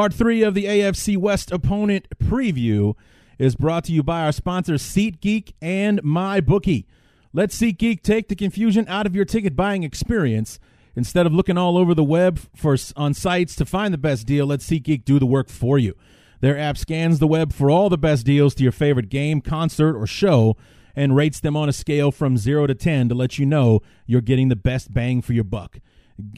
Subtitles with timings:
[0.00, 2.94] Part three of the AFC West opponent preview
[3.38, 6.86] is brought to you by our sponsors SeatGeek and MyBookie.
[7.34, 10.58] Let SeatGeek take the confusion out of your ticket buying experience.
[10.96, 14.46] Instead of looking all over the web for on sites to find the best deal,
[14.46, 15.94] let SeatGeek do the work for you.
[16.40, 19.98] Their app scans the web for all the best deals to your favorite game, concert,
[19.98, 20.56] or show
[20.96, 24.22] and rates them on a scale from 0 to 10 to let you know you're
[24.22, 25.78] getting the best bang for your buck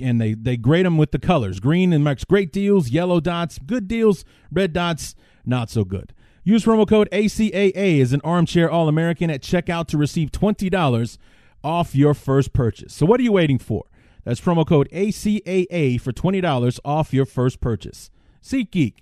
[0.00, 1.60] and they they grade them with the colors.
[1.60, 6.12] Green and marks great deals, yellow dots, good deals, red dots, not so good.
[6.44, 11.18] Use promo code ACAA as an armchair All American at checkout to receive $20
[11.62, 12.92] off your first purchase.
[12.92, 13.84] So, what are you waiting for?
[14.24, 18.10] That's promo code ACAA for $20 off your first purchase.
[18.42, 18.94] SeatGeek,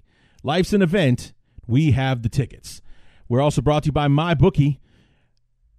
[0.43, 1.33] life's an event.
[1.67, 2.83] We have the tickets.
[3.29, 4.79] We're also brought to you by MyBookie.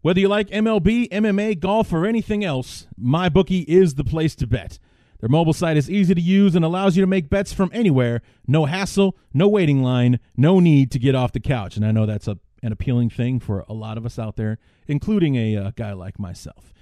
[0.02, 4.80] Whether you like MLB, MMA, golf, or anything else, MyBookie is the place to bet.
[5.22, 8.22] Their mobile site is easy to use and allows you to make bets from anywhere.
[8.47, 11.78] No hassle, no waiting line, no need to get off the couch.
[11.78, 14.58] And I know that's a, an appealing thing for a lot of us out there,
[14.88, 16.73] including a uh, guy like myself.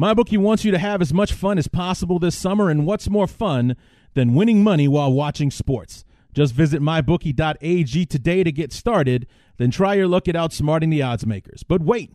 [0.00, 3.26] MyBookie wants you to have as much fun as possible this summer, and what's more
[3.26, 3.76] fun
[4.14, 6.04] than winning money while watching sports?
[6.34, 9.26] Just visit mybookie.ag today to get started,
[9.58, 11.62] then try your luck at outsmarting the odds makers.
[11.62, 12.12] But wait!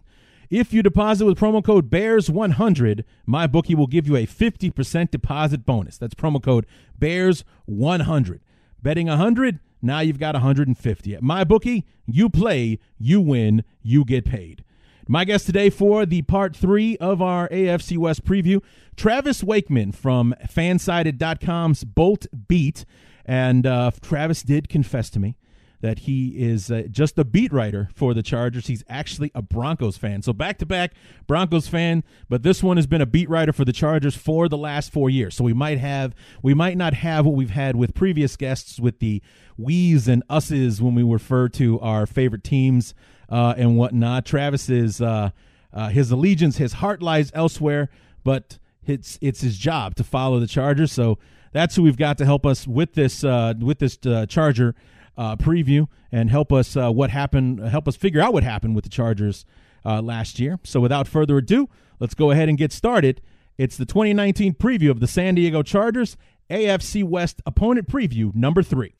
[0.52, 5.66] If you deposit with promo code BEARS100, my bookie will give you a 50% deposit
[5.66, 5.97] bonus.
[5.97, 6.66] That's promo code
[6.99, 8.39] BEARS100.
[8.83, 11.16] Betting 100, now you've got 150.
[11.16, 14.66] At my bookie, you play, you win, you get paid.
[15.07, 18.61] My guest today for the part three of our AFC West preview,
[18.97, 22.84] Travis Wakeman from fansided.com's Bolt Beat.
[23.25, 25.38] And uh, Travis did confess to me
[25.81, 28.68] that he is uh, just a beat writer for the Chargers.
[28.68, 30.22] He's actually a Broncos fan.
[30.22, 30.94] So back to back
[31.28, 34.58] Broncos fan, but this one has been a beat writer for the Chargers for the
[34.58, 35.36] last 4 years.
[35.36, 39.00] So we might have we might not have what we've had with previous guests with
[39.00, 39.22] the
[39.58, 42.94] we's and us's when we refer to our favorite teams
[43.30, 44.25] uh, and whatnot.
[44.25, 45.31] Travis is uh,
[45.74, 47.90] uh, his allegiance, his heart lies elsewhere,
[48.24, 50.91] but it's it's his job to follow the Chargers.
[50.91, 51.18] So
[51.53, 54.75] that's who we've got to help us with this uh, with this uh, Charger
[55.17, 58.83] uh, preview and help us uh, what happened, help us figure out what happened with
[58.83, 59.45] the Chargers
[59.85, 60.59] uh, last year.
[60.63, 63.22] So without further ado, let's go ahead and get started.
[63.57, 66.17] It's the 2019 preview of the San Diego Chargers
[66.49, 68.94] AFC West opponent preview number three.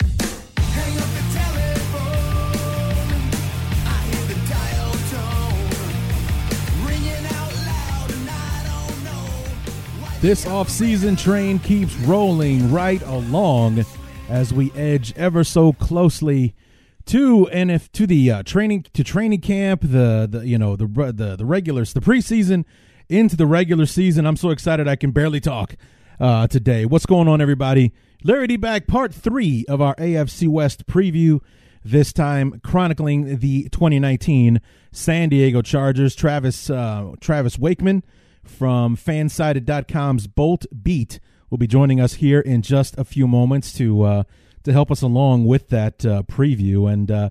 [10.22, 13.84] This offseason train keeps rolling right along
[14.32, 16.56] as we edge ever so closely
[17.06, 20.88] to and if to the uh, training to training camp, the the you know the
[20.88, 22.64] the the regulars, the preseason
[23.10, 24.26] into the regular season.
[24.26, 25.76] I'm so excited I can barely talk
[26.20, 26.86] uh, today.
[26.86, 27.92] What's going on, everybody?
[28.24, 31.42] Larry D back, part three of our AFC West preview.
[31.84, 36.16] This time chronicling the 2019 San Diego Chargers.
[36.16, 38.04] Travis uh, Travis Wakeman
[38.44, 41.20] from Fansided.com's Bolt Beat
[41.52, 44.24] will be joining us here in just a few moments to uh,
[44.64, 46.92] to help us along with that uh, preview.
[46.92, 47.30] And uh,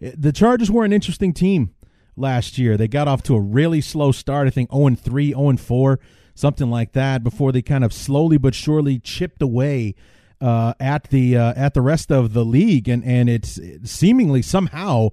[0.00, 1.74] the Chargers were an interesting team
[2.16, 2.76] last year.
[2.76, 4.46] They got off to a really slow start.
[4.46, 6.00] I think 0 3, 0 4,
[6.34, 9.96] something like that, before they kind of slowly but surely chipped away.
[10.40, 15.08] Uh, at the uh, at the rest of the league, and and it's seemingly somehow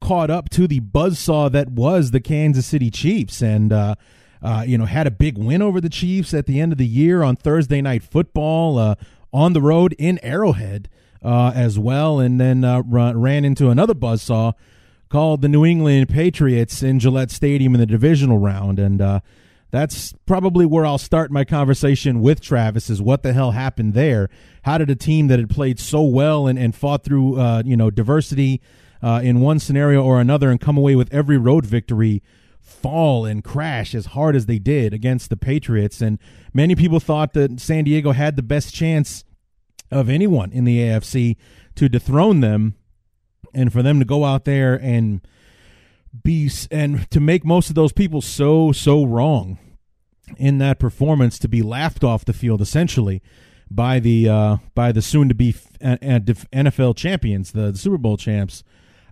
[0.00, 3.72] caught up to the buzzsaw that was the Kansas City Chiefs, and
[4.42, 6.86] uh, you know, had a big win over the Chiefs at the end of the
[6.86, 8.94] year on Thursday Night Football uh,
[9.32, 10.88] on the road in Arrowhead
[11.22, 14.52] uh, as well, and then uh, run, ran into another buzzsaw
[15.08, 19.20] called the New England Patriots in Gillette Stadium in the divisional round, and uh,
[19.70, 22.90] that's probably where I'll start my conversation with Travis.
[22.90, 24.28] Is what the hell happened there?
[24.62, 27.76] How did a team that had played so well and, and fought through uh, you
[27.76, 28.60] know diversity
[29.02, 32.22] in one scenario or another and come away with every road victory?
[32.72, 36.00] Fall and crash as hard as they did against the Patriots.
[36.00, 36.18] And
[36.52, 39.24] many people thought that San Diego had the best chance
[39.90, 41.36] of anyone in the AFC
[41.76, 42.74] to dethrone them
[43.54, 45.20] and for them to go out there and
[46.22, 49.58] be and to make most of those people so so wrong
[50.36, 53.22] in that performance to be laughed off the field essentially
[53.70, 58.62] by the uh, by the soon to be NFL champions, the, the Super Bowl champs,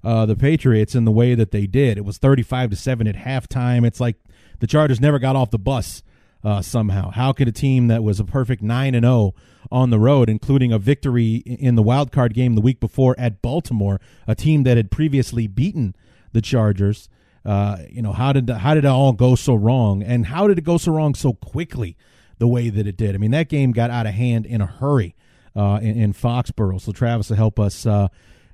[0.02, 1.98] uh, the Patriots, in the way that they did.
[1.98, 3.86] It was thirty five to seven at halftime.
[3.86, 4.16] It's like
[4.60, 6.02] the Chargers never got off the bus
[6.44, 7.10] uh, somehow.
[7.10, 9.34] How could a team that was a perfect nine and zero oh
[9.70, 13.42] on the road, including a victory in the wild card game the week before at
[13.42, 15.94] Baltimore, a team that had previously beaten
[16.32, 17.08] the Chargers?
[17.44, 20.58] Uh, you know how did how did it all go so wrong, and how did
[20.58, 21.96] it go so wrong so quickly,
[22.38, 23.14] the way that it did?
[23.14, 25.14] I mean, that game got out of hand in a hurry
[25.56, 26.80] uh, in, in, Foxborough.
[26.80, 28.08] So Travis will help us, uh,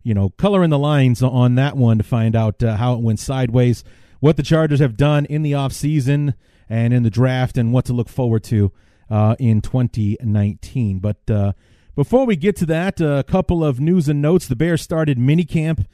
[0.07, 3.01] you know, color in the lines on that one to find out uh, how it
[3.01, 3.85] went sideways,
[4.21, 6.35] what the Chargers have done in the offseason
[6.69, 8.73] and in the draft, and what to look forward to
[9.11, 10.99] uh, in 2019.
[10.99, 11.53] But uh,
[11.95, 14.49] before we get to that, a couple of news and notes.
[14.49, 15.87] The Bears started minicamp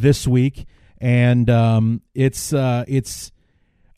[0.00, 0.66] this week
[0.98, 3.32] and um, it's uh, it's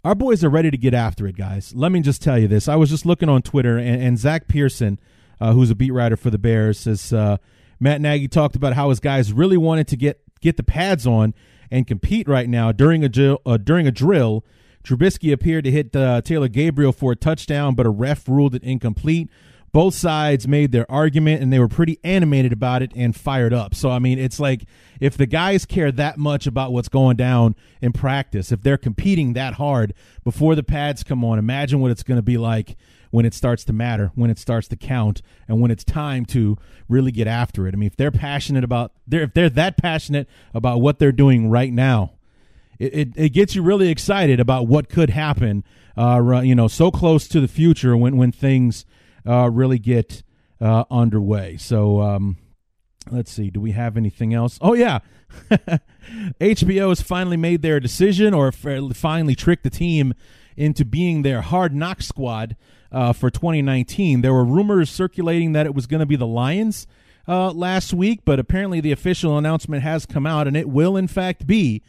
[0.04, 1.74] our boys are ready to get after it, guys.
[1.74, 4.48] Let me just tell you this: I was just looking on Twitter, and, and Zach
[4.48, 4.98] Pearson,
[5.40, 7.38] uh, who's a beat writer for the Bears, says uh,
[7.80, 11.34] Matt Nagy talked about how his guys really wanted to get get the pads on
[11.70, 13.40] and compete right now during a drill.
[13.44, 14.44] Uh, during a drill,
[14.84, 18.62] Trubisky appeared to hit uh, Taylor Gabriel for a touchdown, but a ref ruled it
[18.62, 19.28] incomplete
[19.72, 23.74] both sides made their argument and they were pretty animated about it and fired up.
[23.74, 24.64] So, I mean, it's like
[25.00, 29.34] if the guys care that much about what's going down in practice, if they're competing
[29.34, 29.94] that hard
[30.24, 32.76] before the pads come on, imagine what it's going to be like
[33.10, 36.56] when it starts to matter, when it starts to count, and when it's time to
[36.88, 37.74] really get after it.
[37.74, 41.50] I mean, if they're passionate about, they're, if they're that passionate about what they're doing
[41.50, 42.12] right now,
[42.78, 45.64] it, it, it gets you really excited about what could happen,
[45.96, 48.84] uh, you know, so close to the future when, when things–
[49.28, 50.22] uh, really get
[50.60, 51.56] uh, underway.
[51.56, 52.38] So um,
[53.10, 53.50] let's see.
[53.50, 54.58] Do we have anything else?
[54.60, 55.00] Oh yeah,
[56.40, 60.14] HBO has finally made their decision, or finally tricked the team
[60.58, 62.56] into being their hard knock squad
[62.90, 64.20] uh, for 2019.
[64.20, 66.86] There were rumors circulating that it was going to be the Lions
[67.26, 71.08] uh, last week, but apparently the official announcement has come out, and it will in
[71.08, 71.82] fact be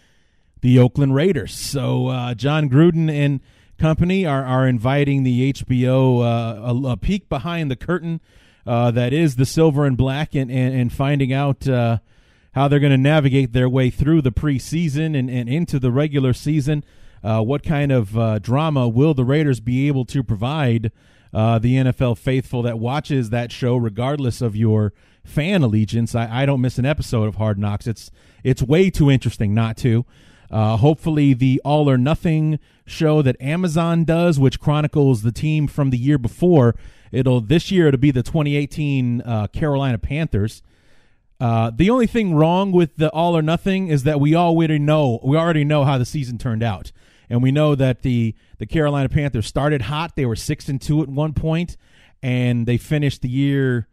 [0.62, 1.56] the Oakland Raiders.
[1.56, 3.39] So uh, Jon Gruden and
[3.77, 8.19] company are, are inviting the HBO uh, a, a, peek behind the curtain
[8.68, 12.00] uh, that is the silver and black and, and, and finding out uh,
[12.54, 16.33] how they're going to navigate their way through the preseason and, and into the regular
[16.33, 16.83] season.
[17.24, 20.92] Uh, what kind of uh, drama will the Raiders be able to provide
[21.33, 24.94] uh, the NFL faithful that watches that show, regardless of your
[25.24, 26.16] fan allegiance?
[26.16, 27.88] I, I don't miss an episode of Hard Knocks.
[27.88, 28.10] It's
[28.44, 30.06] it's way too interesting not to.
[30.51, 35.92] Uh, hopefully, the All or Nothing show that Amazon does, which chronicles the team from
[35.92, 36.75] the year before,
[37.12, 40.63] it'll this year it'll be the 2018 uh, Carolina Panthers.
[41.39, 45.19] Uh, the only thing wrong with the All or Nothing is that we already know
[45.24, 46.92] we already know how the season turned out,
[47.30, 50.16] and we know that the the Carolina Panthers started hot.
[50.16, 51.78] They were six and two at one point,
[52.22, 53.88] and they finished the year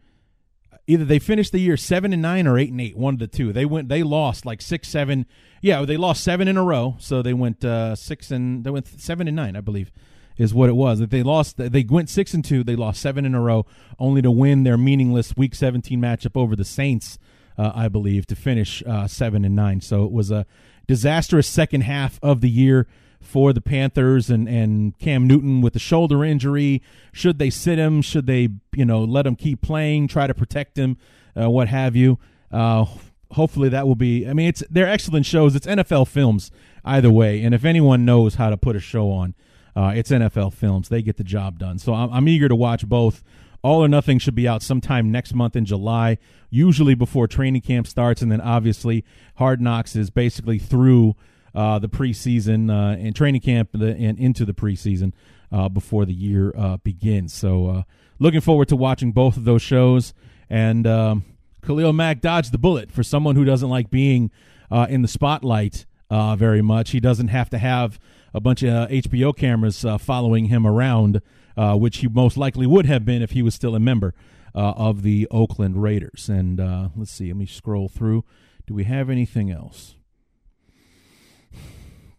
[0.86, 3.26] either they finished the year seven and nine or eight and eight, one of the
[3.26, 3.52] two.
[3.52, 5.26] They went, they lost like six, seven.
[5.60, 6.96] Yeah, they lost seven in a row.
[6.98, 9.90] So they went uh, six and they went seven and nine, I believe,
[10.36, 11.00] is what it was.
[11.00, 12.62] If they lost, they went six and two.
[12.62, 13.66] They lost seven in a row,
[13.98, 17.18] only to win their meaningless Week 17 matchup over the Saints,
[17.58, 19.80] uh, I believe, to finish uh, seven and nine.
[19.80, 20.46] So it was a
[20.86, 22.86] disastrous second half of the year
[23.26, 26.82] for the Panthers and, and Cam Newton with the shoulder injury.
[27.12, 28.02] Should they sit him?
[28.02, 30.96] Should they, you know, let him keep playing, try to protect him,
[31.38, 32.18] uh, what have you?
[32.50, 32.86] Uh,
[33.32, 34.26] hopefully that will be.
[34.26, 35.54] I mean, it's they're excellent shows.
[35.54, 36.50] It's NFL films
[36.84, 39.34] either way, and if anyone knows how to put a show on,
[39.74, 40.88] uh, it's NFL films.
[40.88, 41.78] They get the job done.
[41.78, 43.22] So I'm, I'm eager to watch both.
[43.62, 46.18] All or Nothing should be out sometime next month in July,
[46.50, 49.04] usually before training camp starts, and then obviously
[49.36, 51.16] Hard Knocks is basically through
[51.56, 55.12] uh, the preseason uh, and training camp and, the, and into the preseason
[55.50, 57.32] uh, before the year uh, begins.
[57.32, 57.82] So, uh,
[58.18, 60.12] looking forward to watching both of those shows.
[60.50, 61.24] And um,
[61.64, 64.30] Khalil Mack dodged the bullet for someone who doesn't like being
[64.70, 66.90] uh, in the spotlight very much.
[66.90, 67.98] He doesn't have to have
[68.34, 71.20] a bunch of HBO cameras following him around,
[71.56, 74.14] which he most likely would have been if he was still a member
[74.54, 76.28] of the Oakland Raiders.
[76.28, 76.58] And
[76.96, 78.24] let's see, let me scroll through.
[78.66, 79.96] Do we have anything else?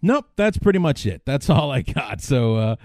[0.02, 1.24] Nope, that's pretty much it.
[1.26, 2.22] That's all I got.
[2.22, 2.76] So uh,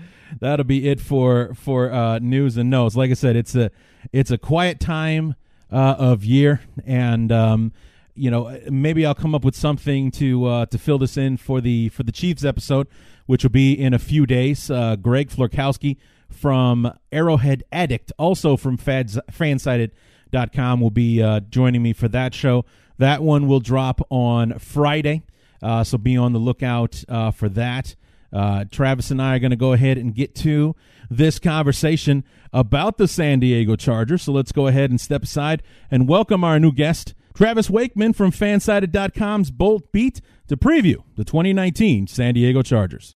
[0.41, 2.97] that'll be it for for uh, news and notes.
[2.97, 3.71] Like I said, it's a
[4.13, 5.35] it's a quiet time
[5.71, 7.73] uh, of year, and um,
[8.15, 11.61] you know maybe I'll come up with something to uh, to fill this in for
[11.61, 12.89] the for the Chiefs episode,
[13.27, 14.71] which will be in a few days.
[14.71, 15.97] Uh, Greg Florkowski
[16.31, 22.65] from Arrowhead Addict, also from Fads, Fansided.com, will be uh, joining me for that show.
[22.99, 25.23] That one will drop on Friday.
[25.63, 27.95] Uh, so be on the lookout uh, for that.
[28.33, 30.75] Uh, Travis and I are going to go ahead and get to
[31.11, 34.23] this conversation about the San Diego Chargers.
[34.23, 38.33] So let's go ahead and step aside and welcome our new guest, Travis Wakeman from
[38.33, 43.15] Fansided.com's Bolt Beat, to preview the 2019 San Diego Chargers.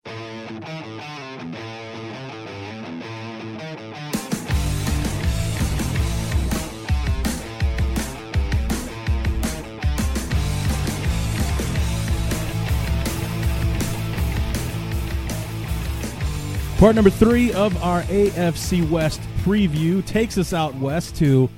[16.79, 21.49] Part number three of our AFC West preview takes us out west to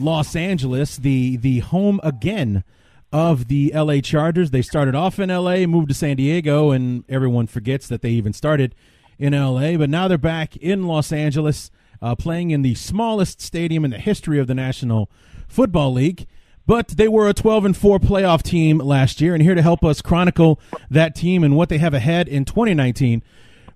[0.00, 2.64] Los Angeles, the the home again
[3.12, 4.50] of the LA Chargers.
[4.50, 8.32] They started off in LA, moved to San Diego, and everyone forgets that they even
[8.32, 8.74] started
[9.16, 9.76] in LA.
[9.76, 11.70] But now they're back in Los Angeles,
[12.02, 15.08] uh, playing in the smallest stadium in the history of the National
[15.46, 16.26] Football League.
[16.66, 19.84] But they were a 12 and 4 playoff team last year, and here to help
[19.84, 20.58] us chronicle
[20.90, 23.22] that team and what they have ahead in 2019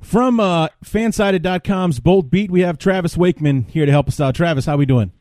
[0.00, 4.34] from uh, fansided.com's Bolt Beat, we have Travis Wakeman here to help us out.
[4.34, 5.12] Travis, how are we doing?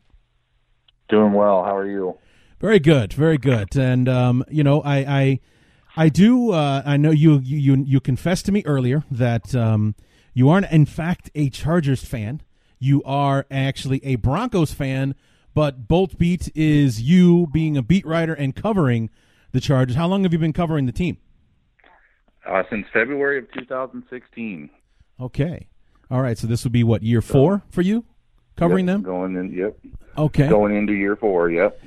[1.08, 1.64] Doing well.
[1.64, 2.18] How are you?
[2.60, 3.76] Very good, very good.
[3.76, 5.40] And um, you know, I I,
[5.96, 6.52] I do.
[6.52, 9.94] Uh, I know you you you confessed to me earlier that um,
[10.34, 12.42] you aren't in fact a Chargers fan.
[12.78, 15.14] You are actually a Broncos fan.
[15.54, 19.10] But Bolt Beat is you being a beat writer and covering
[19.50, 19.96] the Chargers.
[19.96, 21.16] How long have you been covering the team?
[22.48, 24.70] Uh, since February of 2016.
[25.20, 25.68] Okay.
[26.10, 26.38] All right.
[26.38, 28.04] So this would be what year four for you,
[28.56, 29.02] covering yep, them.
[29.02, 29.52] Going in.
[29.52, 29.76] Yep.
[30.16, 30.48] Okay.
[30.48, 31.50] Going into year four.
[31.50, 31.80] Yep.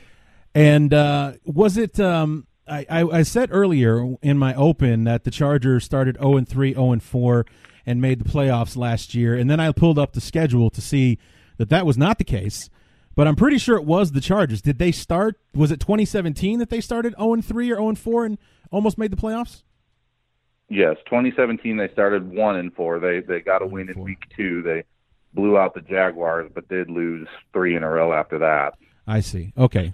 [0.54, 2.00] And uh, was it?
[2.00, 6.48] Um, I, I, I said earlier in my open that the Chargers started 0 and
[6.48, 7.46] 3, 0 and 4,
[7.86, 9.36] and made the playoffs last year.
[9.36, 11.18] And then I pulled up the schedule to see
[11.58, 12.70] that that was not the case.
[13.16, 14.62] But I'm pretty sure it was the Chargers.
[14.62, 15.40] Did they start?
[15.54, 18.38] Was it 2017 that they started 0 and 3 or 0 and 4 and
[18.72, 19.64] almost made the playoffs?
[20.72, 22.98] Yes, 2017 they started one and four.
[22.98, 24.62] They they got a win in week two.
[24.62, 24.86] They
[25.34, 28.76] blew out the Jaguars, but did lose three in a row after that.
[29.06, 29.52] I see.
[29.58, 29.92] Okay,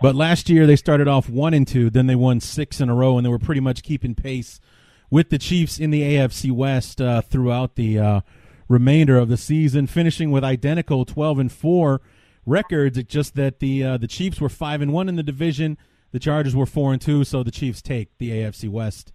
[0.00, 1.90] but last year they started off one and two.
[1.90, 4.60] Then they won six in a row, and they were pretty much keeping pace
[5.10, 8.20] with the Chiefs in the AFC West uh, throughout the uh,
[8.66, 12.00] remainder of the season, finishing with identical 12 and four
[12.46, 12.96] records.
[12.96, 15.76] It's just that the uh, the Chiefs were five and one in the division.
[16.12, 19.12] The Chargers were four and two, so the Chiefs take the AFC West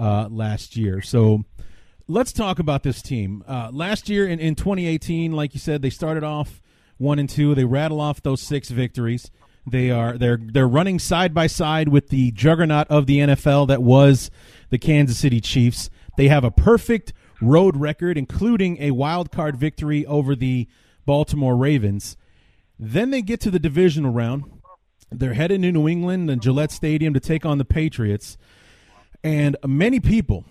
[0.00, 1.00] uh, last year.
[1.00, 1.44] So
[2.08, 3.44] let's talk about this team.
[3.46, 6.62] Uh, last year in, in 2018, like you said, they started off
[6.98, 7.54] one and two.
[7.54, 9.30] They rattle off those six victories.
[9.68, 13.82] They are they're they're running side by side with the juggernaut of the NFL that
[13.82, 14.30] was
[14.70, 15.90] the Kansas City Chiefs.
[16.16, 17.12] They have a perfect
[17.42, 20.68] road record, including a wild card victory over the
[21.04, 22.16] Baltimore Ravens.
[22.78, 24.44] Then they get to the divisional round.
[25.10, 28.36] They're headed to New England and Gillette Stadium to take on the Patriots.
[29.26, 30.44] And many people,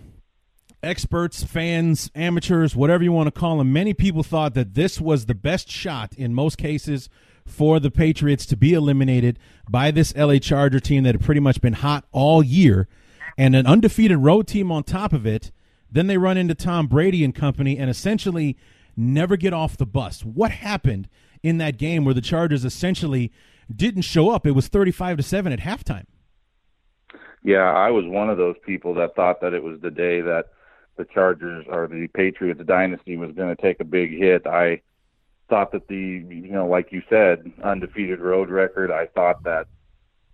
[0.84, 5.28] experts, fans, amateurs, whatever you want to call them, many people thought that this was
[5.28, 7.08] the best shot in most cases
[7.46, 9.40] for the Patriots to be eliminated
[9.70, 12.90] by this LA Charger team that had pretty much been hot all year
[13.38, 15.54] and an undefeated road team on top of it.
[15.90, 18.58] Then they run into Tom Brady and company and essentially
[18.98, 20.26] never get off the bus.
[20.26, 21.08] What happened
[21.42, 23.32] in that game where the Chargers essentially
[23.74, 24.46] didn't show up?
[24.46, 26.08] It was 35 to 7 at halftime.
[27.46, 30.48] Yeah, I was one of those people that thought that it was the day that
[30.98, 34.48] the Chargers or the Patriots dynasty was going to take a big hit.
[34.48, 34.82] I
[35.48, 39.68] thought that the, you know, like you said, undefeated road record, I thought that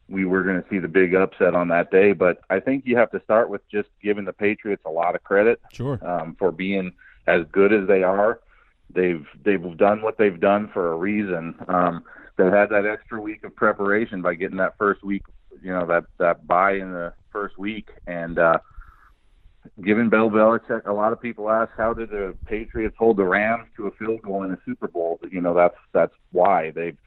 [0.08, 2.14] we were going to see the big upset on that day.
[2.14, 5.24] But I think you have to start with just giving the Patriots a lot of
[5.26, 6.00] credit sure.
[6.08, 6.94] um, for being
[7.28, 8.40] as good as they are.
[8.90, 11.56] They've they've done what they've done for a reason.
[11.68, 12.06] Um,
[12.38, 15.24] they had that extra week of preparation by getting that first week
[15.62, 17.90] you know that that bye in the first week.
[18.08, 18.60] And uh
[19.84, 23.68] given Bill Belichick a lot of people ask how did the Patriots hold the Rams
[23.78, 25.20] to a field goal in the Super Bowl?
[25.32, 26.98] You know that's that's why they've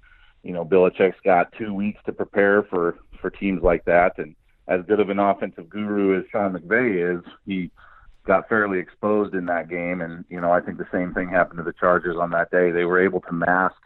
[0.42, 4.18] you know Belichick's got 2 weeks to prepare for for teams like that.
[4.18, 4.34] And
[4.68, 7.70] as good of an offensive guru as Sean McVay is he
[8.26, 10.00] got fairly exposed in that game.
[10.00, 12.70] And you know I think the same thing happened to the Chargers on that day.
[12.70, 13.76] They were able to mask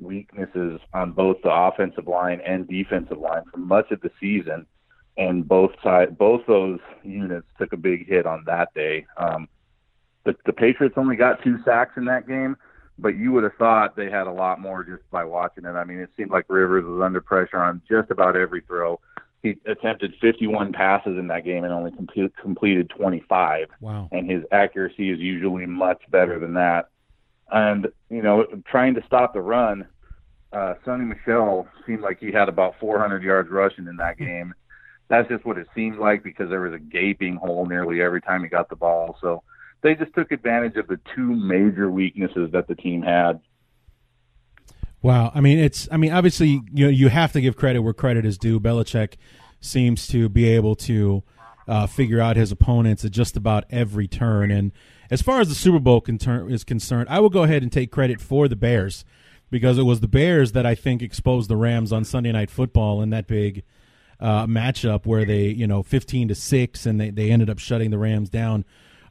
[0.00, 4.66] weaknesses on both the offensive line and defensive line for much of the season,
[5.16, 9.06] and both side both those units took a big hit on that day.
[9.16, 9.48] Um,
[10.24, 12.56] the, the Patriots only got two sacks in that game,
[12.98, 15.70] but you would have thought they had a lot more just by watching it.
[15.70, 19.00] I mean, it seemed like Rivers was under pressure on just about every throw.
[19.42, 23.68] He attempted 51 passes in that game and only complete, completed 25.
[23.80, 24.08] Wow.
[24.10, 26.88] And his accuracy is usually much better than that.
[27.50, 29.86] And you know, trying to stop the run,
[30.52, 34.54] uh, Sony Michel seemed like he had about 400 yards rushing in that game.
[35.08, 38.42] That's just what it seemed like because there was a gaping hole nearly every time
[38.42, 39.16] he got the ball.
[39.20, 39.42] So
[39.82, 43.40] they just took advantage of the two major weaknesses that the team had.
[45.00, 47.94] Wow, I mean it's I mean obviously you know, you have to give credit where
[47.94, 48.58] credit is due.
[48.58, 49.14] Belichick
[49.60, 51.22] seems to be able to
[51.68, 54.50] uh, figure out his opponents at just about every turn.
[54.50, 54.72] And
[55.10, 58.20] as far as the Super Bowl is concerned, I will go ahead and take credit
[58.20, 59.04] for the Bears
[59.50, 63.02] because it was the Bears that I think exposed the Rams on Sunday Night Football
[63.02, 63.64] in that big
[64.20, 67.90] uh, matchup where they, you know, 15 to 6, and they, they ended up shutting
[67.90, 68.64] the Rams down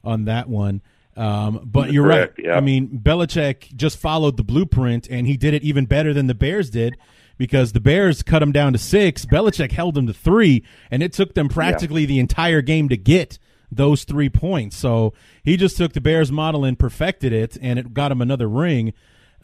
[0.04, 0.82] on that one.
[1.16, 2.46] Um, but you're Correct, right.
[2.46, 2.56] yeah.
[2.56, 6.34] I mean, Belichick just followed the blueprint, and he did it even better than the
[6.34, 6.96] Bears did
[7.36, 9.26] because the Bears cut him down to six.
[9.26, 13.38] Belichick held them to three, and it took them practically the entire game to get
[13.70, 14.76] those three points.
[14.76, 18.48] So he just took the Bears model and perfected it, and it got him another
[18.48, 18.92] ring.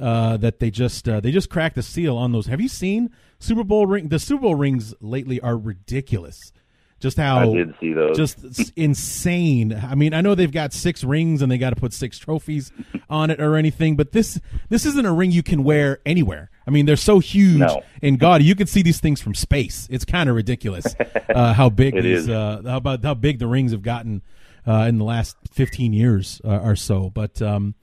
[0.00, 2.46] Uh, that they just uh, they just cracked the seal on those.
[2.46, 4.08] Have you seen Super Bowl ring?
[4.08, 6.52] The Super Bowl rings lately are ridiculous.
[7.00, 8.16] Just how I did see those.
[8.16, 9.72] just insane.
[9.74, 12.72] I mean, I know they've got six rings and they got to put six trophies
[13.10, 16.50] on it or anything, but this this isn't a ring you can wear anywhere.
[16.66, 17.82] I mean, they're so huge No.
[18.00, 19.86] in God, you can see these things from space.
[19.90, 20.86] It's kind of ridiculous
[21.34, 22.28] uh, how big these is.
[22.30, 24.22] uh, how about how big the rings have gotten
[24.66, 27.10] uh, in the last fifteen years uh, or so.
[27.10, 27.74] But um,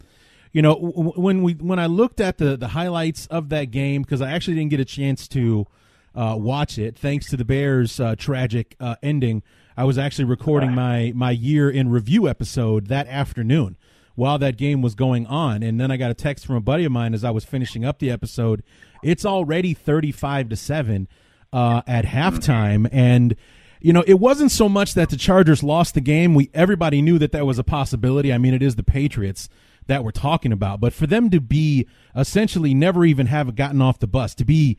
[0.51, 4.01] you know, w- when we when I looked at the the highlights of that game
[4.01, 5.67] because I actually didn't get a chance to
[6.15, 9.43] uh, watch it thanks to the Bears' uh, tragic uh, ending.
[9.77, 13.77] I was actually recording my my year in review episode that afternoon
[14.15, 16.83] while that game was going on, and then I got a text from a buddy
[16.83, 18.63] of mine as I was finishing up the episode.
[19.03, 21.07] It's already thirty five to seven
[21.53, 23.35] uh, at halftime, and
[23.79, 26.35] you know, it wasn't so much that the Chargers lost the game.
[26.35, 28.31] We everybody knew that that was a possibility.
[28.31, 29.49] I mean, it is the Patriots
[29.87, 33.99] that we're talking about, but for them to be essentially never even have gotten off
[33.99, 34.77] the bus, to be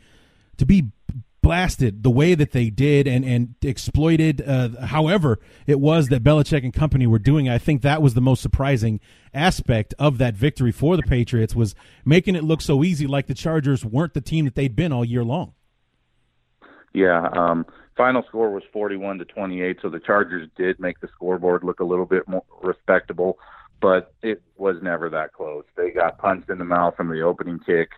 [0.58, 0.90] to be
[1.42, 6.62] blasted the way that they did and and exploited uh, however it was that Belichick
[6.62, 9.00] and company were doing I think that was the most surprising
[9.34, 13.34] aspect of that victory for the Patriots was making it look so easy like the
[13.34, 15.54] Chargers weren't the team that they'd been all year long.
[16.94, 21.64] Yeah, um, final score was 41 to 28, so the Chargers did make the scoreboard
[21.64, 23.38] look a little bit more respectable,
[23.80, 25.64] but it was never that close.
[25.74, 27.92] They got punched in the mouth from the opening kick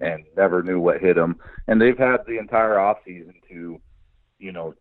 [0.00, 1.36] and never knew what hit them.
[1.66, 3.80] And they've had the entire off season to,
[4.38, 4.74] you know,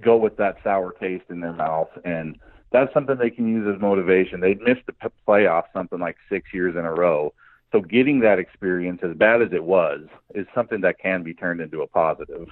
[0.00, 2.38] go with that sour taste in their mouth and
[2.70, 4.40] that's something they can use as motivation.
[4.40, 7.32] They'd missed the p- playoffs something like 6 years in a row.
[7.72, 10.02] So getting that experience as bad as it was
[10.34, 12.48] is something that can be turned into a positive.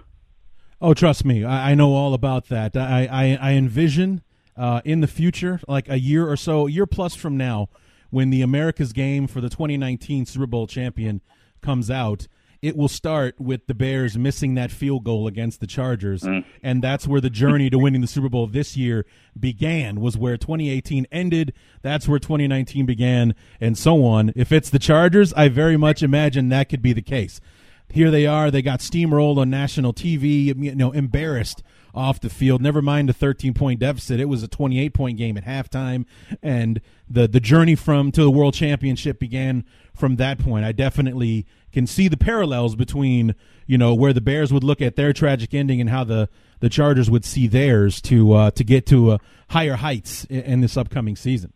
[0.80, 2.76] Oh, trust me, I, I know all about that.
[2.76, 4.22] I I, I envision
[4.56, 7.68] uh, in the future, like a year or so, a year plus from now,
[8.10, 11.20] when the America's game for the 2019 Super Bowl champion
[11.66, 12.28] comes out,
[12.62, 16.44] it will start with the Bears missing that field goal against the Chargers, mm.
[16.62, 19.04] and that's where the journey to winning the Super Bowl this year
[19.38, 20.00] began.
[20.00, 21.52] Was where 2018 ended.
[21.82, 24.32] That's where 2019 began, and so on.
[24.36, 27.40] If it's the Chargers, I very much imagine that could be the case
[27.88, 28.50] here they are.
[28.50, 31.62] They got steamrolled on national TV, you know, embarrassed
[31.96, 32.60] off the field.
[32.60, 34.20] Never mind the 13 point deficit.
[34.20, 36.04] It was a 28 point game at halftime,
[36.42, 40.64] and the the journey from to the world championship began from that point.
[40.64, 43.34] I definitely can see the parallels between
[43.66, 46.28] you know where the Bears would look at their tragic ending and how the
[46.60, 49.18] the Chargers would see theirs to uh, to get to uh,
[49.50, 51.52] higher heights in, in this upcoming season.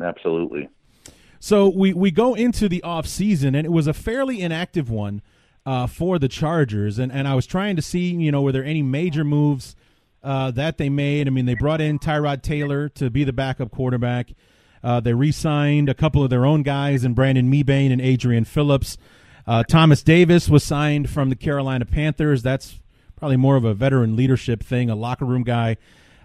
[0.00, 0.68] Absolutely.
[1.40, 5.22] So we, we go into the off season, and it was a fairly inactive one
[5.66, 6.98] uh, for the Chargers.
[6.98, 9.76] And, and I was trying to see, you know, were there any major moves
[10.22, 11.26] uh, that they made?
[11.26, 14.32] I mean, they brought in Tyrod Taylor to be the backup quarterback.
[14.82, 18.96] Uh, they re-signed a couple of their own guys, and Brandon Mebane and Adrian Phillips.
[19.46, 22.42] Uh, Thomas Davis was signed from the Carolina Panthers.
[22.42, 22.78] That's
[23.16, 25.76] probably more of a veteran leadership thing, a locker room guy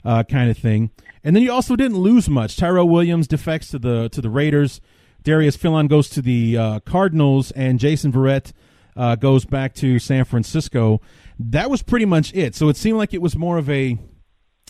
[0.05, 0.91] uh, kind of thing.
[1.23, 2.55] And then you also didn't lose much.
[2.55, 4.79] Tyrell Williams defects to the to the Raiders.
[5.23, 8.53] Darius Philon goes to the uh, Cardinals, and Jason Verrett
[8.95, 11.01] uh, goes back to San Francisco.
[11.39, 12.55] That was pretty much it.
[12.55, 13.97] So it seemed like it was more of a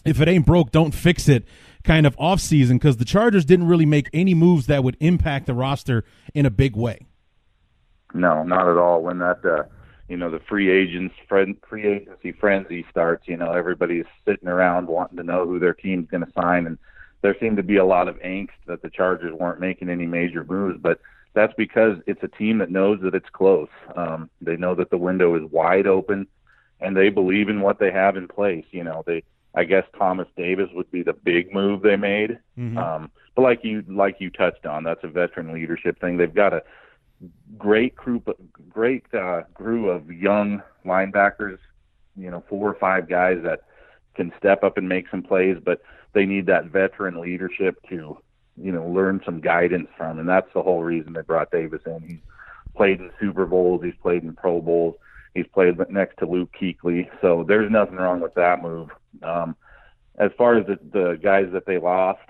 [0.05, 1.45] if it ain't broke, don't fix it
[1.83, 5.47] kind of off season because the Chargers didn't really make any moves that would impact
[5.47, 7.05] the roster in a big way.
[8.13, 9.01] No, not at all.
[9.01, 9.63] When that, uh,
[10.07, 14.88] you know, the free agents, friend, free agency frenzy starts, you know, everybody's sitting around
[14.88, 16.77] wanting to know who their team's going to sign, and
[17.21, 20.43] there seemed to be a lot of angst that the Chargers weren't making any major
[20.43, 20.99] moves, but
[21.36, 23.69] that's because it's a team that knows that it's close.
[23.95, 26.28] Um, they know that the window is wide open,
[26.80, 28.65] and they believe in what they have in place.
[28.71, 32.39] You know, they, I guess Thomas Davis would be the big move they made.
[32.78, 36.17] Um, but like you, like you touched on, that's a veteran leadership thing.
[36.17, 36.63] They've got a
[37.58, 38.30] great group,
[38.69, 41.60] great uh, crew of young linebackers.
[42.17, 43.63] You know, four or five guys that
[44.15, 45.82] can step up and make some plays, but
[46.13, 48.17] they need that veteran leadership to
[48.57, 52.01] you know learn some guidance from, and that's the whole reason they brought Davis in.
[52.07, 52.19] He's
[52.75, 54.95] played in Super Bowls, he's played in Pro Bowls,
[55.33, 58.89] he's played next to Luke Kuechly, so there's nothing wrong with that move.
[59.23, 59.55] Um,
[60.17, 62.21] as far as the, the guys that they lost,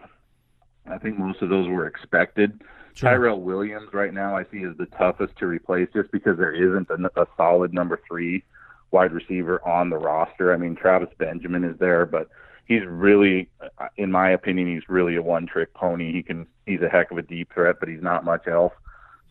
[0.88, 2.62] I think most of those were expected.
[2.94, 3.10] Sure.
[3.10, 6.90] Tyrell Williams right now I see is the toughest to replace just because there isn't
[6.90, 8.44] a, a solid number three
[8.92, 10.54] wide receiver on the roster.
[10.54, 12.30] I mean Travis Benjamin is there, but
[12.66, 16.12] he's really, uh, in my opinion, he's really a one-trick pony.
[16.12, 18.74] He can, he's a heck of a deep threat, but he's not much else.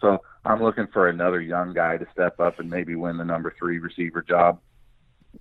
[0.01, 3.55] So I'm looking for another young guy to step up and maybe win the number
[3.59, 4.61] three receiver job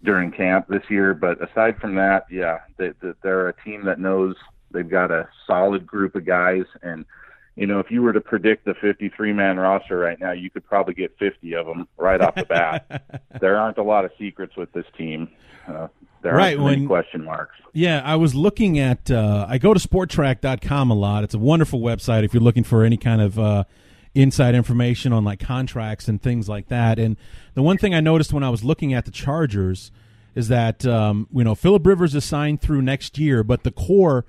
[0.03, 1.13] during camp this year.
[1.13, 4.35] But aside from that, yeah, they, they, they're a team that knows
[4.71, 6.65] they've got a solid group of guys.
[6.81, 7.05] And,
[7.55, 10.65] you know, if you were to predict the 53 man roster right now, you could
[10.65, 13.23] probably get 50 of them right off the bat.
[13.41, 15.29] there aren't a lot of secrets with this team.
[15.67, 15.87] Uh,
[16.21, 17.55] there right, aren't when, question marks.
[17.73, 21.23] Yeah, I was looking at, uh, I go to spotrac.com a lot.
[21.23, 23.63] It's a wonderful website if you're looking for any kind of, uh,
[24.15, 26.99] inside information on like contracts and things like that.
[26.99, 27.17] And
[27.55, 29.91] the one thing I noticed when I was looking at the Chargers
[30.35, 34.25] is that um, you know Philip Rivers is signed through next year, but the core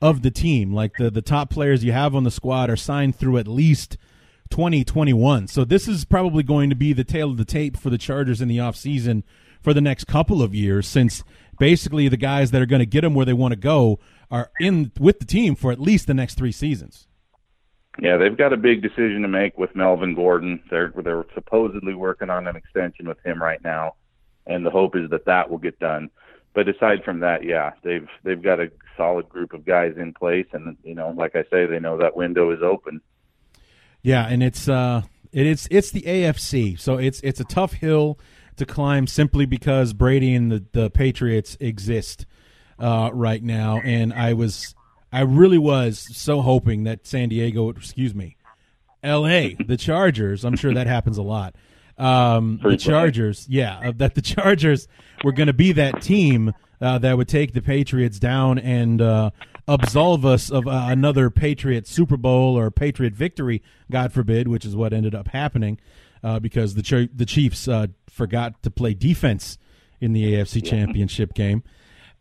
[0.00, 3.16] of the team, like the the top players you have on the squad, are signed
[3.16, 3.96] through at least
[4.50, 5.48] 2021.
[5.48, 8.40] So this is probably going to be the tale of the tape for the Chargers
[8.40, 9.22] in the offseason
[9.60, 11.24] for the next couple of years, since
[11.58, 13.98] basically the guys that are going to get them where they want to go
[14.30, 17.06] are in with the team for at least the next three seasons.
[18.00, 20.62] Yeah, they've got a big decision to make with Melvin Gordon.
[20.70, 23.94] They're they're supposedly working on an extension with him right now,
[24.46, 26.10] and the hope is that that will get done.
[26.58, 30.48] But aside from that, yeah, they've they've got a solid group of guys in place,
[30.52, 33.00] and you know, like I say, they know that window is open.
[34.02, 38.18] Yeah, and it's uh, it's it's the AFC, so it's it's a tough hill
[38.56, 42.26] to climb simply because Brady and the the Patriots exist
[42.80, 44.74] uh, right now, and I was
[45.12, 48.36] I really was so hoping that San Diego, excuse me,
[49.04, 49.54] L.A.
[49.54, 50.44] the Chargers.
[50.44, 51.54] I'm sure that happens a lot.
[51.98, 54.88] Um, the Chargers, yeah, that the Chargers
[55.24, 59.30] were going to be that team uh, that would take the Patriots down and uh,
[59.66, 64.76] absolve us of uh, another Patriot Super Bowl or Patriot victory, God forbid, which is
[64.76, 65.80] what ended up happening
[66.22, 69.58] uh, because the Ch- the Chiefs uh, forgot to play defense
[70.00, 71.64] in the AFC Championship game.